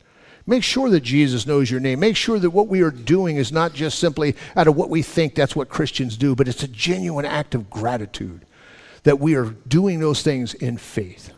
Make 0.47 0.63
sure 0.63 0.89
that 0.89 1.01
Jesus 1.01 1.45
knows 1.45 1.69
your 1.69 1.81
name. 1.81 1.99
Make 1.99 2.17
sure 2.17 2.39
that 2.39 2.49
what 2.49 2.67
we 2.67 2.81
are 2.81 2.89
doing 2.89 3.37
is 3.37 3.51
not 3.51 3.73
just 3.73 3.99
simply 3.99 4.35
out 4.55 4.67
of 4.67 4.75
what 4.75 4.89
we 4.89 5.03
think 5.03 5.35
that's 5.35 5.55
what 5.55 5.69
Christians 5.69 6.17
do, 6.17 6.35
but 6.35 6.47
it's 6.47 6.63
a 6.63 6.67
genuine 6.67 7.25
act 7.25 7.53
of 7.53 7.69
gratitude 7.69 8.47
that 9.03 9.19
we 9.19 9.35
are 9.35 9.51
doing 9.67 9.99
those 9.99 10.23
things 10.23 10.55
in 10.55 10.79
faith. 10.79 11.31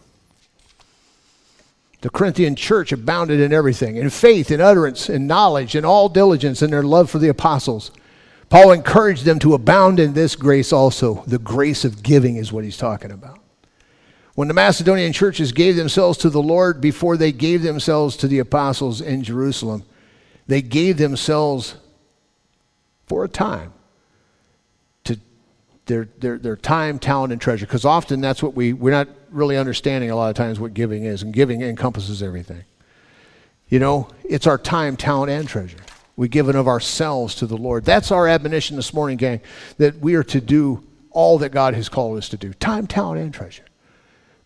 The 2.02 2.10
Corinthian 2.10 2.56
church 2.56 2.92
abounded 2.92 3.40
in 3.40 3.52
everything 3.52 3.98
in 3.98 4.10
faith, 4.10 4.52
in 4.52 4.62
utterance, 4.62 5.10
in 5.10 5.28
knowledge, 5.28 5.76
in 5.76 5.84
all 5.84 6.08
diligence, 6.08 6.62
in 6.62 6.72
their 6.72 6.84
love 6.84 7.10
for 7.10 7.20
the 7.20 7.28
apostles. 7.28 7.92
Paul 8.50 8.72
encouraged 8.72 9.26
them 9.26 9.38
to 9.40 9.54
abound 9.54 10.00
in 10.00 10.14
this 10.14 10.36
grace 10.36 10.72
also. 10.72 11.24
The 11.28 11.38
grace 11.38 11.86
of 11.86 12.02
giving 12.02 12.38
is 12.38 12.52
what 12.52 12.64
he's 12.64 12.78
talking 12.78 13.12
about. 13.12 13.40
When 14.36 14.48
the 14.48 14.54
Macedonian 14.54 15.12
churches 15.12 15.52
gave 15.52 15.76
themselves 15.76 16.18
to 16.20 16.30
the 16.30 16.42
Lord 16.42 16.80
before 16.80 17.18
they 17.18 17.34
gave 17.34 17.62
themselves 17.62 18.16
to 18.18 18.28
the 18.28 18.40
apostles 18.40 19.02
in 19.02 19.22
Jerusalem, 19.22 19.84
they 20.48 20.62
gave 20.62 20.98
themselves 20.98 21.76
for 23.06 23.26
a 23.26 23.30
time 23.30 23.74
their, 25.90 26.08
their, 26.20 26.38
their 26.38 26.56
time, 26.56 27.00
talent, 27.00 27.34
and 27.34 27.42
treasure. 27.42 27.66
Because 27.66 27.84
often 27.84 28.22
that's 28.22 28.42
what 28.42 28.54
we, 28.54 28.72
we're 28.72 28.92
not 28.92 29.10
really 29.32 29.58
understanding 29.58 30.12
a 30.12 30.16
lot 30.16 30.30
of 30.30 30.36
times 30.36 30.60
what 30.60 30.74
giving 30.74 31.04
is, 31.04 31.24
and 31.24 31.34
giving 31.34 31.62
encompasses 31.62 32.24
everything. 32.24 32.64
You 33.68 33.80
know, 33.80 34.08
it's 34.24 34.48
our 34.48 34.58
time, 34.58 34.96
talent, 34.96 35.32
and 35.32 35.48
treasure. 35.50 35.80
We 36.16 36.28
give 36.28 36.48
it 36.48 36.56
of 36.56 36.68
ourselves 36.68 37.36
to 37.36 37.48
the 37.48 37.58
Lord. 37.58 37.86
That's 37.86 38.12
our 38.12 38.28
admonition 38.28 38.76
this 38.76 38.94
morning, 38.94 39.18
gang, 39.18 39.42
that 39.78 40.00
we 40.00 40.16
are 40.16 40.24
to 40.24 40.40
do 40.40 40.84
all 41.12 41.40
that 41.40 41.50
God 41.50 41.74
has 41.74 41.90
called 41.90 42.18
us 42.18 42.30
to 42.30 42.38
do 42.38 42.54
time, 42.54 42.88
talent, 42.88 43.22
and 43.22 43.34
treasure. 43.34 43.66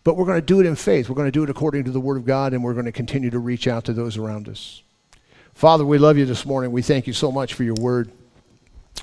But 0.02 0.16
we're 0.16 0.26
going 0.26 0.40
to 0.40 0.46
do 0.46 0.60
it 0.60 0.66
in 0.66 0.76
faith. 0.76 1.08
We're 1.08 1.14
going 1.14 1.28
to 1.28 1.32
do 1.32 1.44
it 1.44 1.50
according 1.50 1.84
to 1.84 1.90
the 1.90 2.00
Word 2.00 2.16
of 2.16 2.24
God, 2.24 2.52
and 2.52 2.64
we're 2.64 2.72
going 2.72 2.86
to 2.86 2.92
continue 2.92 3.30
to 3.30 3.38
reach 3.38 3.68
out 3.68 3.84
to 3.84 3.92
those 3.92 4.16
around 4.16 4.48
us. 4.48 4.82
Father, 5.54 5.84
we 5.84 5.98
love 5.98 6.16
you 6.16 6.24
this 6.24 6.46
morning. 6.46 6.72
We 6.72 6.82
thank 6.82 7.06
you 7.06 7.12
so 7.12 7.30
much 7.30 7.54
for 7.54 7.64
your 7.64 7.74
Word. 7.74 8.10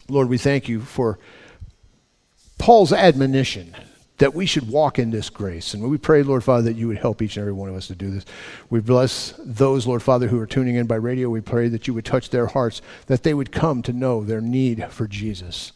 Lord, 0.10 0.28
we 0.28 0.38
thank 0.38 0.68
you 0.68 0.82
for 0.82 1.20
Paul's 2.62 2.94
admonition 2.94 3.76
that 4.20 4.36
we 4.36 4.46
should 4.46 4.70
walk 4.70 5.00
in 5.00 5.10
this 5.10 5.32
grace. 5.32 5.74
And 5.74 5.82
we 5.90 5.98
pray, 5.98 6.22
Lord 6.22 6.44
Father, 6.44 6.62
that 6.66 6.76
you 6.76 6.88
would 6.90 7.00
help 7.00 7.24
each 7.24 7.36
and 7.36 7.42
every 7.42 7.54
one 7.54 7.70
of 7.70 7.76
us 7.76 7.88
to 7.88 7.96
do 7.96 8.12
this. 8.12 8.24
We 8.70 8.80
bless 8.82 9.34
those, 9.40 9.88
Lord 9.88 10.04
Father, 10.04 10.28
who 10.28 10.40
are 10.40 10.46
tuning 10.46 10.76
in 10.76 10.86
by 10.86 10.98
radio. 10.98 11.28
We 11.28 11.42
pray 11.42 11.70
that 11.70 11.88
you 11.88 11.96
would 11.96 12.06
touch 12.06 12.30
their 12.30 12.46
hearts, 12.46 12.84
that 13.08 13.24
they 13.24 13.34
would 13.34 13.52
come 13.52 13.82
to 13.82 13.94
know 13.94 14.24
their 14.24 14.42
need 14.42 14.86
for 14.92 15.08
Jesus 15.08 15.72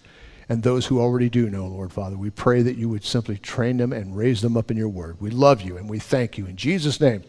and 0.48 0.62
those 0.62 0.86
who 0.86 1.02
already 1.02 1.28
do 1.28 1.50
know, 1.50 1.66
Lord 1.66 1.92
Father. 1.92 2.18
We 2.18 2.30
pray 2.30 2.62
that 2.62 2.78
you 2.78 2.88
would 2.88 3.04
simply 3.04 3.40
train 3.40 3.78
them 3.78 3.92
and 3.92 4.16
raise 4.16 4.44
them 4.44 4.56
up 4.56 4.70
in 4.70 4.78
your 4.78 4.90
word. 4.90 5.20
We 5.20 5.32
love 5.32 5.64
you 5.64 5.78
and 5.78 5.90
we 5.90 5.98
thank 5.98 6.38
you. 6.38 6.46
In 6.46 6.56
Jesus' 6.56 7.02
name, 7.02 7.24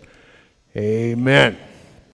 amen. 0.77 1.57